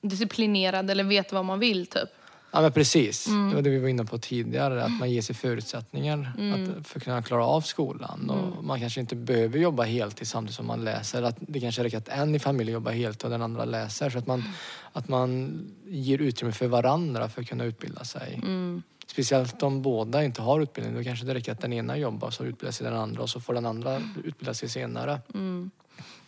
Disciplinerad 0.00 0.90
eller 0.90 1.04
vet 1.04 1.32
vad 1.32 1.44
man 1.44 1.58
vill 1.58 1.86
typ. 1.86 2.08
Ja 2.52 2.60
men 2.60 2.72
precis. 2.72 3.26
Mm. 3.28 3.48
Det 3.48 3.54
var 3.54 3.62
det 3.62 3.70
vi 3.70 3.78
var 3.78 3.88
inne 3.88 4.04
på 4.04 4.18
tidigare. 4.18 4.84
Att 4.84 4.98
man 4.98 5.10
ger 5.10 5.22
sig 5.22 5.34
förutsättningar 5.34 6.32
Mm. 6.38 6.52
att, 6.62 6.86
för 6.86 6.98
att 6.98 7.04
kunna 7.04 7.22
klara 7.22 7.46
av 7.46 7.60
skolan. 7.60 8.30
Och 8.30 8.64
man 8.64 8.80
kanske 8.80 9.00
inte 9.00 9.16
behöver 9.16 9.58
jobba 9.58 9.82
heltid 9.82 10.28
samtidigt 10.28 10.56
som 10.56 10.66
man 10.66 10.84
läser. 10.84 11.22
Att 11.22 11.36
det 11.40 11.60
kanske 11.60 11.84
räcker 11.84 11.98
att 11.98 12.08
en 12.08 12.34
i 12.34 12.38
familjen 12.38 12.74
jobbar 12.74 12.92
heltid 12.92 13.24
och 13.24 13.30
den 13.30 13.42
andra 13.42 13.64
läser. 13.64 14.10
Så 14.10 14.18
att 14.18 14.26
man, 14.26 14.44
att 14.92 15.08
man 15.08 15.60
ger 15.86 16.18
utrymme 16.18 16.52
för 16.52 16.66
varandra 16.66 17.28
för 17.28 17.42
att 17.42 17.48
kunna 17.48 17.64
utbilda 17.64 18.04
sig. 18.04 18.34
Mm. 18.42 18.82
Speciellt 19.06 19.62
om 19.62 19.82
båda 19.82 20.24
inte 20.24 20.42
har 20.42 20.60
utbildning. 20.60 20.96
Då 20.96 21.04
kanske 21.04 21.26
det 21.26 21.34
räcker 21.34 21.52
att 21.52 21.60
den 21.60 21.72
ena 21.72 21.96
jobbar 21.98 22.30
så 22.30 22.44
utbildar 22.44 22.72
sig 22.72 22.84
den 22.84 22.96
andra 22.96 23.22
och 23.22 23.30
så 23.30 23.40
får 23.40 23.54
den 23.54 23.66
andra 23.66 24.00
utbilda 24.24 24.54
sig 24.54 24.68
senare. 24.68 25.20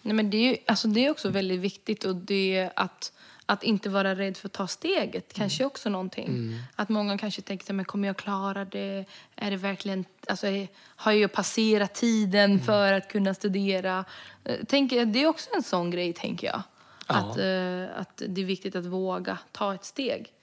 Nej, 0.04 0.14
men 0.14 0.30
det, 0.30 0.36
är 0.36 0.50
ju, 0.50 0.56
alltså 0.66 0.88
det 0.88 1.06
är 1.06 1.10
också 1.10 1.28
väldigt 1.28 1.60
viktigt 1.60 2.04
och 2.04 2.16
det 2.16 2.56
är 2.56 2.72
att, 2.76 3.12
att 3.46 3.62
inte 3.62 3.88
vara 3.88 4.14
rädd 4.14 4.36
för 4.36 4.48
att 4.48 4.52
ta 4.52 4.66
steget 4.66 5.32
kanske 5.32 5.64
också 5.64 5.88
någonting. 5.88 6.58
Att 6.76 6.88
många 6.88 7.18
kanske 7.18 7.42
tänker 7.42 7.72
men 7.72 7.84
kommer 7.84 8.08
jag 8.08 8.16
klara 8.16 8.64
det? 8.64 9.04
Är 9.36 9.50
det 9.50 9.56
verkligen, 9.56 10.04
alltså, 10.28 10.46
har 10.80 11.12
jag 11.12 11.32
passerat 11.32 11.94
tiden 11.94 12.60
för 12.60 12.92
att 12.92 13.08
kunna 13.08 13.34
studera? 13.34 14.04
Eh, 14.44 14.64
Tänker, 14.64 15.06
det 15.06 15.22
är 15.22 15.26
också 15.26 15.50
en 15.56 15.62
sån 15.62 15.90
grej 15.90 16.12
tänker 16.12 16.46
jag. 16.46 16.62
Ja. 17.08 17.14
Att, 17.14 17.38
eh, 17.38 18.00
att 18.00 18.22
det 18.28 18.40
är 18.40 18.44
viktigt 18.44 18.76
att 18.76 18.86
våga 18.86 19.38
ta 19.52 19.74
ett 19.74 19.84
steg. 19.84 20.33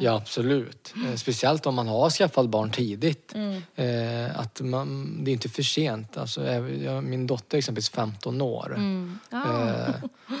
Ja, 0.00 0.16
absolut. 0.16 0.94
Eh, 1.08 1.14
Speciellt 1.16 1.66
om 1.66 1.74
man 1.74 1.88
har 1.88 2.10
skaffat 2.10 2.48
barn 2.48 2.70
tidigt. 2.70 3.34
Mm. 3.34 3.62
Eh, 3.74 4.40
att 4.40 4.60
man, 4.60 5.16
det 5.24 5.30
är 5.30 5.32
inte 5.32 5.48
för 5.48 5.62
sent. 5.62 6.16
Alltså, 6.16 6.40
min 7.02 7.26
dotter 7.26 7.56
är 7.56 7.58
exempelvis 7.58 7.90
15 7.90 8.40
år. 8.40 8.74
Mm. 8.76 9.18
Ah. 9.30 9.92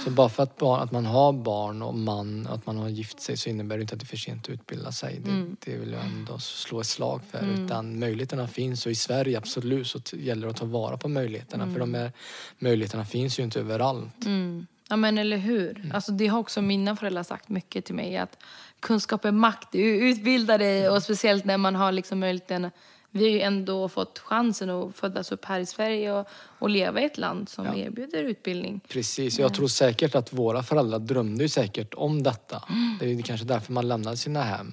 Så 0.04 0.10
bara 0.10 0.28
för 0.28 0.42
att, 0.42 0.62
att 0.62 0.92
man 0.92 1.06
har 1.06 1.32
barn 1.32 1.82
och 1.82 1.94
man, 1.94 2.46
att 2.46 2.66
man 2.66 2.76
har 2.78 2.88
gift 2.88 3.20
sig 3.20 3.36
så 3.36 3.48
innebär 3.50 3.76
det 3.76 3.82
inte 3.82 3.94
att 3.94 4.00
det 4.00 4.04
är 4.04 4.06
för 4.06 4.16
sent 4.16 4.44
att 4.44 4.50
utbilda 4.50 4.92
sig. 4.92 5.20
Det, 5.24 5.30
Mm. 5.30 5.56
det 5.64 5.76
vill 5.76 5.92
jag 5.92 6.04
ändå 6.04 6.38
slå 6.38 6.80
ett 6.80 6.86
slag 6.86 7.20
för. 7.30 7.64
Utan 7.64 7.98
möjligheterna 7.98 8.48
finns 8.48 8.86
och 8.86 8.92
i 8.92 8.94
Sverige 8.94 9.38
absolut 9.38 9.86
så 9.86 9.98
gäller 10.12 10.46
det 10.46 10.50
att 10.50 10.56
ta 10.56 10.64
vara 10.64 10.96
på 10.96 11.08
möjligheterna. 11.08 11.72
För 11.72 11.80
de 11.80 11.94
här 11.94 12.12
möjligheterna 12.58 13.04
finns 13.04 13.38
ju 13.38 13.42
inte 13.42 13.60
överallt. 13.60 14.24
Mm. 14.26 14.66
Ja 14.90 14.96
men 14.96 15.18
eller 15.18 15.36
hur. 15.36 15.90
Alltså, 15.94 16.12
det 16.12 16.26
har 16.26 16.38
också 16.38 16.62
mina 16.62 16.96
föräldrar 16.96 17.22
sagt 17.22 17.48
mycket 17.48 17.84
till 17.84 17.94
mig. 17.94 18.16
Att 18.16 18.36
kunskap 18.80 19.24
är 19.24 19.32
makt. 19.32 19.68
Du 19.72 19.80
utbildar 20.08 20.58
dig 20.58 20.88
och 20.88 21.02
speciellt 21.02 21.44
när 21.44 21.58
man 21.58 21.74
har 21.74 21.92
liksom 21.92 22.18
möjligheten. 22.20 22.70
Vi 23.10 23.24
har 23.24 23.30
ju 23.30 23.40
ändå 23.40 23.88
fått 23.88 24.18
chansen 24.18 24.70
att 24.70 24.96
födas 24.96 25.32
upp 25.32 25.44
här 25.44 25.60
i 25.60 25.66
Sverige 25.66 26.12
och, 26.12 26.28
och 26.58 26.70
leva 26.70 27.00
i 27.00 27.04
ett 27.04 27.18
land 27.18 27.48
som 27.48 27.66
Ja. 27.66 27.74
erbjuder 27.74 28.22
utbildning. 28.24 28.80
Precis, 28.88 29.38
jag 29.38 29.54
tror 29.54 29.68
säkert 29.68 30.14
att 30.14 30.32
våra 30.32 30.62
föräldrar 30.62 30.98
drömde 30.98 31.42
ju 31.44 31.48
säkert 31.48 31.94
om 31.94 32.22
detta. 32.22 32.62
Mm. 32.68 32.96
Det 33.00 33.12
är 33.12 33.22
kanske 33.22 33.46
därför 33.46 33.72
man 33.72 33.88
lämnade 33.88 34.16
sina 34.16 34.42
hem. 34.42 34.72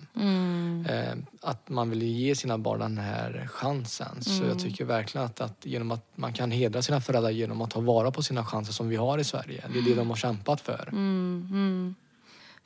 Eh, 0.90 1.18
att 1.42 1.70
man 1.70 1.90
vill 1.90 2.04
ge 2.04 2.36
sina 2.36 2.58
barn 2.58 2.80
den 2.80 2.98
här 2.98 3.48
chansen. 3.52 4.24
Så 4.24 4.32
Mm. 4.32 4.48
jag 4.50 4.60
tycker 4.60 4.86
verkligen 4.86 5.26
att, 5.26 5.42
att 5.42 5.66
genom 5.66 5.92
att 5.92 6.06
man 6.16 6.34
kan 6.34 6.52
hedra 6.52 6.82
sina 6.82 7.02
föräldrar 7.02 7.30
genom 7.32 7.62
att 7.62 7.72
ta 7.72 7.80
vara 7.80 8.12
på 8.12 8.24
sina 8.24 8.46
chanser 8.46 8.74
som 8.74 8.90
vi 8.90 8.96
har 8.96 9.18
i 9.18 9.24
Sverige. 9.24 9.64
Det 9.74 9.80
är 9.80 9.84
det 9.84 9.96
de 9.96 10.10
har 10.10 10.16
kämpat 10.18 10.62
för. 10.62 10.90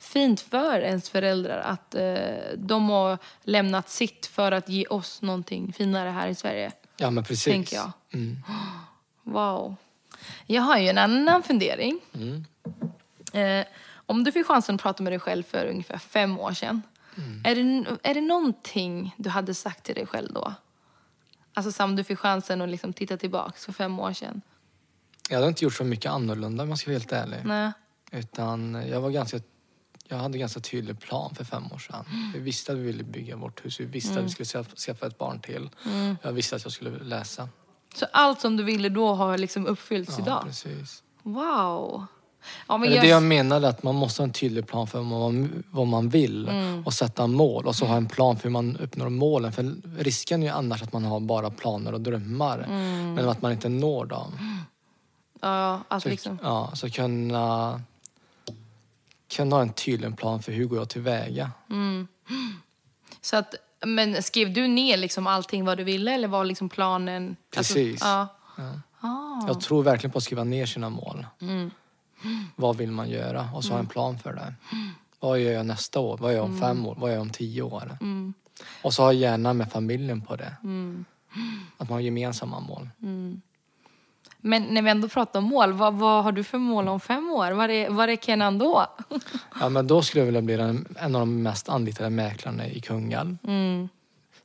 Fint 0.00 0.40
för 0.40 0.80
ens 0.80 1.10
föräldrar 1.10 1.58
att 1.58 1.94
eh, 1.94 2.56
de 2.56 2.90
har 2.90 3.18
lämnat 3.42 3.88
sitt 3.88 4.26
för 4.26 4.52
att 4.52 4.68
ge 4.68 4.86
oss 4.86 5.22
någonting 5.22 5.72
finare 5.72 6.10
här 6.10 6.28
i 6.28 6.34
Sverige. 6.34 6.72
Ja 6.96 7.10
men 7.10 7.24
precis. 7.24 7.44
Tänker 7.44 7.76
jag. 7.76 7.92
Mm. 8.12 8.42
Wow. 9.22 9.76
Jag 10.46 10.62
har 10.62 10.78
ju 10.78 10.88
en 10.88 10.98
annan 10.98 11.42
fundering. 11.42 12.00
Mm. 12.14 12.44
Eh, 13.32 13.66
om 14.06 14.24
du 14.24 14.32
fick 14.32 14.46
chansen 14.46 14.74
att 14.74 14.82
prata 14.82 15.02
med 15.02 15.12
dig 15.12 15.20
själv 15.20 15.42
för 15.42 15.66
ungefär 15.66 15.98
fem 15.98 16.38
år 16.38 16.52
sedan. 16.52 16.82
Mm. 17.16 17.42
Är, 17.44 17.54
det, 17.54 18.10
är 18.10 18.14
det 18.14 18.20
någonting 18.20 19.14
du 19.16 19.30
hade 19.30 19.54
sagt 19.54 19.84
till 19.84 19.94
dig 19.94 20.06
själv 20.06 20.32
då? 20.32 20.54
Alltså 21.54 21.72
Sam, 21.72 21.96
du 21.96 22.04
fick 22.04 22.18
chansen 22.18 22.62
att 22.62 22.68
liksom 22.68 22.92
titta 22.92 23.16
tillbaka 23.16 23.52
för 23.56 23.72
fem 23.72 24.00
år 24.00 24.12
sedan. 24.12 24.42
Jag 25.28 25.36
hade 25.36 25.48
inte 25.48 25.64
gjort 25.64 25.74
så 25.74 25.84
mycket 25.84 26.10
annorlunda 26.10 26.62
om 26.62 26.68
jag 26.68 26.78
ska 26.78 26.90
vara 26.90 26.98
helt 26.98 27.12
ärlig. 27.12 27.38
Nej. 27.44 27.72
Utan 28.12 28.84
jag 28.88 29.00
var 29.00 29.10
ganska 29.10 29.40
jag 30.10 30.18
hade 30.18 30.36
en 30.36 30.40
ganska 30.40 30.60
tydlig 30.60 31.00
plan 31.00 31.34
för 31.34 31.44
fem 31.44 31.64
år 31.74 31.78
sedan. 31.78 32.04
Vi 32.34 32.40
visste 32.40 32.72
att 32.72 32.78
vi 32.78 32.82
ville 32.82 33.04
bygga 33.04 33.36
vårt 33.36 33.64
hus. 33.64 33.80
Vi 33.80 33.84
visste 33.84 34.18
att 34.18 34.24
vi 34.24 34.28
skulle 34.30 34.46
skaffa- 34.76 35.06
ett 35.06 35.18
barn 35.18 35.40
till. 35.40 35.70
Jag 36.22 36.32
visste 36.32 36.56
att 36.56 36.64
jag 36.64 36.72
skulle 36.72 36.90
läsa. 37.04 37.48
Så 37.94 38.06
allt 38.12 38.40
som 38.40 38.56
du 38.56 38.62
ville 38.64 38.88
då 38.88 39.14
har 39.14 39.38
liksom 39.38 39.66
uppfyllts 39.66 40.14
Ja, 40.18 40.24
idag? 40.24 40.42
precis. 40.46 41.02
Wow. 41.22 42.06
Ja, 42.68 42.76
men 42.76 42.80
Det 42.80 42.86
är 42.86 42.96
jag, 42.96 43.04
det 43.04 43.08
jag 43.08 43.22
menade, 43.22 43.68
att 43.68 43.82
man 43.82 43.94
måste 43.94 44.22
ha 44.22 44.24
en 44.26 44.32
tydlig 44.32 44.66
plan 44.66 44.86
för 44.86 44.98
vad 45.70 45.86
man, 45.86 46.08
vill 46.08 46.48
Mm. 46.48 46.86
och 46.86 46.94
sätta 46.94 47.26
mål 47.26 47.66
och 47.66 47.76
så 47.76 47.86
ha 47.86 47.96
en 47.96 48.08
plan 48.08 48.36
för 48.36 48.42
hur 48.42 48.50
man 48.50 48.76
uppnår 48.76 49.08
målen. 49.08 49.52
För 49.52 49.74
risken 49.98 50.42
är 50.42 50.46
ju 50.46 50.52
annars 50.52 50.82
att 50.82 50.92
man 50.92 51.04
har 51.04 51.20
bara 51.20 51.50
planer 51.50 51.92
och 51.94 52.00
drömmar 52.00 52.58
Mm. 52.58 53.14
men 53.14 53.28
att 53.28 53.42
man 53.42 53.52
inte 53.52 53.68
når 53.68 54.04
dem. 54.06 54.32
ja, 55.40 55.80
alltså 55.88 56.06
Så, 56.08 56.10
liksom. 56.10 56.38
ja, 56.42 56.70
så 56.74 56.90
kunna, 56.90 57.80
kunna 59.30 59.56
ha 59.56 59.62
en 59.62 59.72
tydlig 59.72 60.16
plan 60.18 60.42
för 60.42 60.52
hur 60.52 60.64
går 60.66 60.78
jag 60.78 60.88
tillväga. 60.88 61.50
Så 63.20 63.36
att, 63.36 63.54
men 63.86 64.22
skrev 64.22 64.52
du 64.52 64.68
ner 64.68 64.96
liksom 64.96 65.26
allting 65.26 65.64
vad 65.64 65.78
du 65.78 65.84
ville 65.84 66.14
eller 66.14 66.28
var 66.28 66.44
liksom 66.44 66.68
planen? 66.68 67.36
Precis. 67.54 68.02
Alltså, 68.02 68.06
ja. 68.06 68.28
Ja. 68.56 69.08
Ah. 69.08 69.46
Jag 69.46 69.60
tror 69.60 69.82
verkligen 69.82 70.12
på 70.12 70.18
att 70.18 70.24
skriva 70.24 70.44
ner 70.44 70.66
sina 70.66 70.88
mål. 70.88 71.26
Mm. 71.40 71.70
Vad 72.56 72.76
vill 72.76 72.90
man 72.90 73.10
göra? 73.10 73.48
Och 73.54 73.64
så 73.64 73.72
ha 73.72 73.78
en 73.78 73.86
plan 73.86 74.18
för 74.18 74.32
det. 74.32 74.54
Vad 75.20 75.40
gör 75.40 75.52
jag 75.52 75.66
nästa 75.66 76.00
år? 76.00 76.18
Vad 76.18 76.32
gör 76.32 76.36
jag 76.38 76.44
om 76.44 76.50
Mm. 76.50 76.60
fem 76.60 76.86
år? 76.86 76.94
Vad 76.98 77.10
gör 77.10 77.14
jag 77.16 77.22
om 77.22 77.30
tio 77.30 77.62
år? 77.62 77.98
Och 78.82 78.94
så 78.94 79.02
ha 79.02 79.12
gärna 79.12 79.52
med 79.52 79.72
familjen 79.72 80.20
på 80.20 80.36
det. 80.36 80.56
Mm. 80.62 81.04
Att 81.76 81.88
man 81.88 81.96
har 81.96 82.00
gemensamma 82.00 82.60
mål. 82.60 82.88
Men 84.40 84.62
när 84.62 84.82
vi 84.82 84.90
ändå 84.90 85.08
pratar 85.08 85.38
om 85.38 85.44
mål, 85.44 85.72
vad, 85.72 85.94
vad 85.94 86.24
har 86.24 86.32
du 86.32 86.44
för 86.44 86.58
mål 86.58 86.88
om 86.88 87.00
fem 87.00 87.30
år? 87.30 87.50
Var 87.50 87.68
är, 87.68 87.90
var 87.90 88.08
är 88.08 88.16
Kenan 88.16 88.58
då? 88.58 88.86
Ja, 89.60 89.68
men 89.68 89.86
då 89.86 90.02
skulle 90.02 90.20
jag 90.20 90.26
vilja 90.26 90.42
bli 90.42 90.56
den, 90.56 90.94
en 91.00 91.14
av 91.14 91.20
de 91.20 91.42
mest 91.42 91.68
anlitade 91.68 92.10
mäklarna 92.10 92.66
i 92.66 92.80
Kungälv. 92.80 93.36
Mm. 93.46 93.88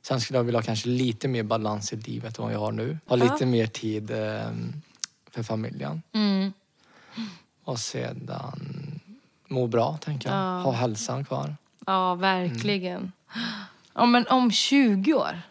Sen 0.02 0.20
skulle 0.20 0.38
jag 0.38 0.44
vilja 0.44 0.60
ha 0.60 0.64
kanske 0.64 0.88
lite 0.88 1.28
mer 1.28 1.42
balans 1.42 1.92
i 1.92 1.96
livet 1.96 2.38
än 2.38 2.44
vad 2.44 2.54
jag 2.54 2.58
har 2.58 2.72
nu. 2.72 2.98
Ha 3.06 3.16
lite 3.16 3.46
mer 3.46 3.66
tid 3.66 4.10
eh, 4.10 4.50
för 5.30 5.42
familjen. 5.42 6.02
Mm. 6.12 6.52
Och 7.64 7.78
sedan 7.78 9.00
må 9.48 9.66
bra, 9.66 9.98
tänker 10.00 10.28
jag. 10.28 10.38
Ja. 10.38 10.60
Ha 10.60 10.72
hälsan 10.72 11.24
kvar. 11.24 11.56
Ja, 11.86 12.14
verkligen. 12.14 13.12
Ja, 13.94 14.06
men 14.06 14.26
om 14.26 14.50
20 14.50 15.14
år? 15.14 15.42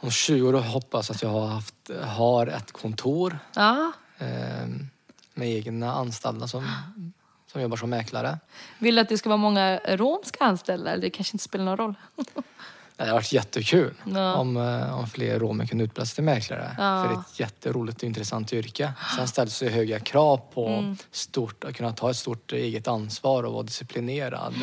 Om 0.00 0.10
20 0.10 0.48
år 0.48 0.52
hoppas 0.52 1.08
jag 1.08 1.16
att 1.16 1.22
jag 1.22 1.28
har, 1.28 1.46
haft, 1.46 1.73
har 2.02 2.46
ett 2.46 2.72
kontor 2.72 3.38
Ja. 3.54 3.92
eh, 4.18 4.66
med 5.34 5.48
egna 5.48 5.92
anställda 5.94 6.48
som, 6.48 6.68
som 7.52 7.60
jobbar 7.62 7.76
som 7.76 7.90
mäklare. 7.90 8.38
Vill 8.78 8.94
du 8.94 9.00
att 9.00 9.08
det 9.08 9.18
ska 9.18 9.28
vara 9.28 9.36
många 9.36 9.78
romska 9.88 10.44
anställda? 10.44 10.90
Eller 10.90 11.02
det 11.02 11.10
kanske 11.10 11.34
inte 11.34 11.44
spelar 11.44 11.64
någon 11.64 11.76
roll? 11.76 11.94
Det 12.96 13.02
hade 13.02 13.12
varit 13.12 13.32
jättekul 13.32 13.94
Ja. 14.04 14.34
om, 14.34 14.56
eh, 14.56 14.98
om 14.98 15.06
fler 15.06 15.38
romer 15.38 15.66
kunde 15.66 15.84
utbilda 15.84 16.06
sig 16.06 16.14
till 16.14 16.24
mäklare. 16.24 16.76
Ja. 16.78 17.02
För 17.02 17.08
det 17.08 17.14
är 17.14 17.20
ett 17.20 17.40
jätteroligt 17.40 17.98
och 17.98 18.04
intressant 18.04 18.52
yrke. 18.52 18.92
Sen 19.16 19.28
ställs 19.28 19.58
det 19.60 19.68
höga 19.68 20.00
krav 20.00 20.40
på 20.54 20.68
Mm. 20.68 20.96
stort, 21.10 21.64
att 21.64 21.76
kunna 21.76 21.92
ta 21.92 22.10
ett 22.10 22.16
stort 22.16 22.52
eget 22.52 22.88
ansvar 22.88 23.42
och 23.42 23.52
vara 23.52 23.62
disciplinerad. 23.62 24.54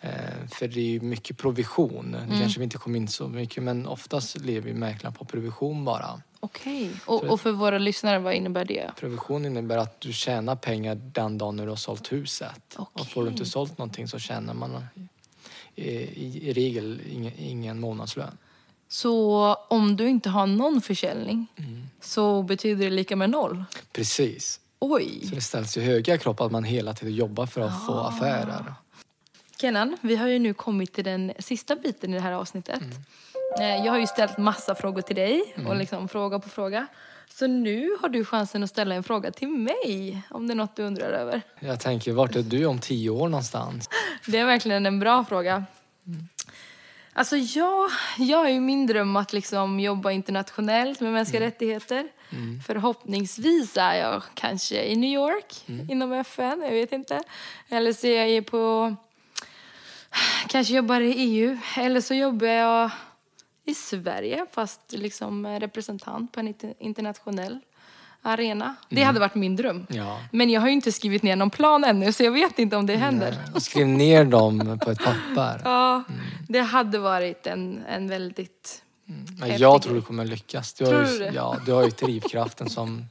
Eh, 0.00 0.10
för 0.52 0.68
det 0.68 0.80
är 0.80 0.84
ju 0.90 1.00
mycket 1.00 1.38
provision. 1.38 2.14
Mm. 2.14 2.30
Det 2.30 2.38
kanske 2.40 2.58
vi 2.60 2.64
inte 2.64 2.78
kommer 2.78 2.98
in 2.98 3.08
så 3.08 3.28
mycket 3.28 3.62
men 3.62 3.86
oftast 3.86 4.36
lever 4.40 4.68
ju 4.68 4.74
mäklaren 4.74 5.14
på 5.14 5.24
provision 5.24 5.84
bara. 5.84 6.20
Okej. 6.44 6.90
Och, 7.06 7.24
och 7.24 7.40
för 7.40 7.52
våra 7.52 7.78
lyssnare, 7.78 8.18
vad 8.18 8.34
innebär 8.34 8.64
det? 8.64 8.90
Provision 8.96 9.44
innebär 9.46 9.76
att 9.78 10.00
du 10.00 10.12
tjänar 10.12 10.56
pengar 10.56 10.94
den 10.94 11.38
dagen 11.38 11.56
när 11.56 11.64
du 11.64 11.68
har 11.70 11.76
sålt 11.76 12.12
huset. 12.12 12.60
Okej. 12.76 12.86
Och 13.02 13.06
får 13.06 13.24
du 13.24 13.30
inte 13.30 13.44
sålt 13.46 13.78
någonting 13.78 14.08
så 14.08 14.18
tjänar 14.18 14.54
man 14.54 14.84
i, 15.74 15.84
i, 15.84 16.48
i 16.48 16.52
regel 16.52 17.00
ingen, 17.12 17.32
ingen 17.38 17.80
månadslön. 17.80 18.38
Så 18.88 19.54
om 19.68 19.96
du 19.96 20.08
inte 20.08 20.30
har 20.30 20.46
någon 20.46 20.80
försäljning 20.80 21.46
Mm. 21.56 21.82
så 22.00 22.42
betyder 22.42 22.84
det 22.84 22.90
lika 22.90 23.16
med 23.16 23.30
noll? 23.30 23.64
Precis. 23.92 24.60
Oj! 24.78 25.26
Så 25.28 25.34
det 25.34 25.40
ställs 25.40 25.76
ju 25.76 25.80
höga 25.82 26.18
krav 26.18 26.34
på 26.34 26.44
att 26.44 26.52
man 26.52 26.64
hela 26.64 26.94
tiden 26.94 27.14
jobbar 27.14 27.46
för 27.46 27.60
att 27.60 27.86
få 27.86 27.92
Ah. 27.92 28.08
affärer. 28.08 28.74
Kenan, 29.60 29.96
vi 30.00 30.16
har 30.16 30.28
ju 30.28 30.38
nu 30.38 30.54
kommit 30.54 30.92
till 30.92 31.04
den 31.04 31.32
sista 31.38 31.76
biten 31.76 32.10
i 32.10 32.14
det 32.16 32.20
här 32.22 32.32
avsnittet. 32.32 32.80
Mm. 32.82 32.96
Eh, 33.60 33.84
Jag 33.84 33.92
har 33.92 33.98
ju 33.98 34.06
ställt 34.06 34.38
massa 34.38 34.74
frågor 34.74 35.02
till 35.02 35.16
dig 35.16 35.54
och 35.68 35.76
liksom 35.76 36.08
fråga 36.08 36.38
på 36.38 36.48
fråga. 36.48 36.86
Så 37.28 37.46
nu 37.46 37.88
har 38.00 38.08
du 38.08 38.24
chansen 38.24 38.62
att 38.64 38.70
ställa 38.70 38.94
en 38.94 39.02
fråga 39.02 39.30
till 39.30 39.48
mig 39.48 40.22
om 40.30 40.46
det 40.46 40.52
är 40.52 40.56
något 40.56 40.76
du 40.76 40.82
undrar 40.82 41.06
över. 41.10 41.42
Jag 41.60 41.80
tänker, 41.80 42.12
vart 42.12 42.36
är 42.36 42.42
du 42.42 42.66
om 42.66 42.78
tio 42.78 43.10
år 43.10 43.28
någonstans? 43.28 43.88
Det 44.26 44.38
är 44.38 44.44
verkligen 44.44 44.86
en 44.86 44.98
bra 45.00 45.24
fråga. 45.24 45.64
Alltså 47.12 47.36
jag, 47.36 47.90
jag 48.18 48.46
är 48.46 48.50
ju 48.50 48.60
min 48.60 48.86
dröm 48.86 49.16
att 49.16 49.32
liksom 49.32 49.80
jobba 49.80 50.10
internationellt 50.10 51.00
med 51.00 51.12
mänskliga 51.12 51.40
rättigheter. 51.42 52.08
Förhoppningsvis 52.66 53.76
är 53.76 53.94
jag 53.94 54.22
kanske 54.34 54.84
i 54.84 54.96
New 54.96 55.10
York 55.10 55.64
inom 55.90 56.12
FN, 56.12 56.60
jag 56.64 56.70
vet 56.70 56.92
inte. 56.92 57.22
Eller 57.68 57.92
så 57.92 58.06
är 58.06 58.26
jag 58.26 58.46
på, 58.46 58.94
kanske 60.48 60.74
jobbar 60.74 61.00
i 61.00 61.12
EU. 61.12 61.58
Eller 61.76 62.00
så 62.00 62.14
jobbar 62.14 62.46
jag 62.46 62.90
i 63.64 63.74
Sverige 63.74 64.46
fast 64.52 64.80
liksom 64.88 65.46
representant 65.46 66.32
på 66.32 66.40
en 66.40 66.48
inter- 66.54 66.74
internationell 66.78 67.60
arena. 68.22 68.74
Det 68.88 69.02
hade 69.02 69.20
varit 69.20 69.34
min 69.34 69.56
dröm. 69.56 69.86
Ja. 69.88 70.20
Men 70.30 70.50
jag 70.50 70.60
har 70.60 70.68
ju 70.68 70.74
inte 70.74 70.92
skrivit 70.92 71.22
ner 71.22 71.36
någon 71.36 71.50
plan 71.50 71.84
ännu 71.84 72.12
så 72.12 72.22
jag 72.22 72.32
vet 72.32 72.58
inte 72.58 72.76
om 72.76 72.86
det 72.86 72.96
händer. 72.96 73.36
Och 73.54 73.62
skriv 73.62 73.86
ner 73.86 74.24
dem 74.24 74.78
på 74.84 74.90
ett 74.90 74.98
papper. 74.98 75.60
Ja, 75.64 76.02
det 76.48 76.60
hade 76.60 76.98
varit 76.98 77.46
en, 77.46 77.84
en 77.88 78.08
väldigt... 78.08 78.82
Men 79.04 79.42
häftig 79.42 79.64
jag 79.64 79.82
tror 79.82 79.94
du 79.94 80.02
kommer 80.02 80.24
lyckas. 80.24 80.72
Du 80.72 80.84
har, 80.84 80.92
ju, 80.92 81.18
du 81.18 81.24
ja, 81.24 81.56
du 81.66 81.72
har 81.72 81.82
ju 81.82 81.90
drivkraften 81.98 82.70
som, 82.70 83.04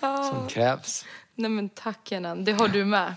som 0.00 0.48
krävs. 0.48 1.04
Nej 1.34 1.50
men 1.50 1.68
tack 1.68 1.98
Kenan, 2.04 2.44
det 2.44 2.52
har 2.52 2.68
du 2.68 2.84
med. 2.84 3.14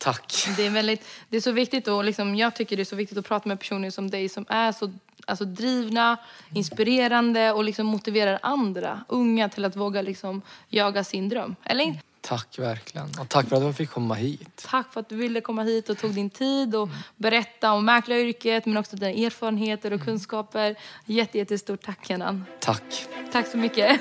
Tack. 0.00 0.48
Det 0.56 0.66
är, 0.66 0.70
väldigt, 0.70 1.04
det 1.28 1.36
är 1.36 1.40
så 1.40 1.52
viktigt 1.52 1.88
och 1.88 2.04
liksom, 2.04 2.34
jag 2.34 2.54
tycker 2.54 2.76
det 2.76 2.82
är 2.82 2.84
så 2.84 2.96
viktigt 2.96 3.18
att 3.18 3.26
prata 3.26 3.48
med 3.48 3.58
personer 3.58 3.90
som 3.90 4.10
dig 4.10 4.28
som 4.28 4.46
är 4.48 4.72
så 4.72 4.92
alltså, 5.28 5.44
drivna, 5.44 6.16
inspirerande 6.54 7.52
och 7.52 7.64
liksom 7.64 7.86
motiverar 7.86 8.38
andra 8.42 9.00
unga 9.08 9.48
till 9.48 9.64
att 9.64 9.76
våga 9.76 10.02
liksom, 10.02 10.42
jaga 10.68 11.04
sin 11.04 11.28
dröm. 11.28 11.56
Eller 11.64 11.98
Tack 12.20 12.58
verkligen. 12.58 13.08
Och 13.20 13.28
tack 13.28 13.48
för 13.48 13.56
att 13.56 13.62
jag 13.62 13.76
fick 13.76 13.90
komma 13.90 14.14
hit. 14.14 14.66
Tack 14.70 14.92
för 14.92 15.00
att 15.00 15.08
du 15.08 15.16
ville 15.16 15.40
komma 15.40 15.62
hit 15.62 15.88
och 15.88 15.98
tog 15.98 16.14
din 16.14 16.30
tid 16.30 16.74
och 16.74 16.88
berätta 17.16 17.72
om 17.72 17.84
mäklaryrket 17.84 18.66
men 18.66 18.76
också 18.76 18.96
dina 18.96 19.26
erfarenheter 19.26 19.92
och 19.92 20.00
kunskaper. 20.00 20.76
Jätte, 21.04 21.38
jättestort 21.38 21.82
tack 21.82 22.06
Kenan. 22.06 22.44
Tack. 22.60 23.06
Tack 23.32 23.46
så 23.46 23.56
mycket. 23.56 24.00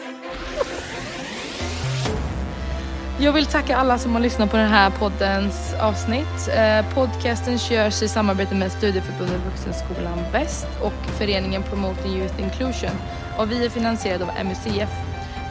Jag 3.20 3.34
vill 3.34 3.46
tacka 3.46 3.78
alla 3.78 3.98
som 3.98 4.14
har 4.14 4.20
lyssnat 4.22 4.52
på 4.52 4.58
den 4.58 4.70
här 4.70 4.90
poddens 4.90 5.74
avsnitt. 5.82 6.50
Eh, 6.56 6.94
podcasten 6.94 7.60
körs 7.60 8.02
i 8.02 8.08
samarbete 8.08 8.56
med 8.56 8.72
Studieförbundet 8.72 9.42
Vuxenskolan 9.46 10.20
Väst 10.32 10.68
och 10.82 10.94
föreningen 11.18 11.64
Promoting 11.64 12.12
Youth 12.12 12.42
Inclusion. 12.42 12.92
Och 13.38 13.52
vi 13.52 13.66
är 13.66 13.70
finansierade 13.70 14.24
av 14.24 14.46
MUCF. 14.46 14.90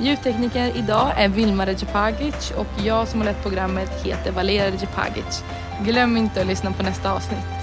Ljudtekniker 0.01 0.77
idag 0.77 1.13
är 1.17 1.29
Vilma 1.29 1.67
Recepagic 1.67 2.53
och 2.57 2.85
jag 2.85 3.09
som 3.09 3.21
har 3.21 3.27
lett 3.27 3.43
programmet 3.43 4.05
heter 4.05 4.33
Valera 4.33 4.71
Recepagic. 4.71 5.45
Glöm 5.81 6.17
inte 6.17 6.41
att 6.41 6.47
lyssna 6.47 6.73
på 6.73 6.83
nästa 6.83 7.13
avsnitt. 7.13 7.56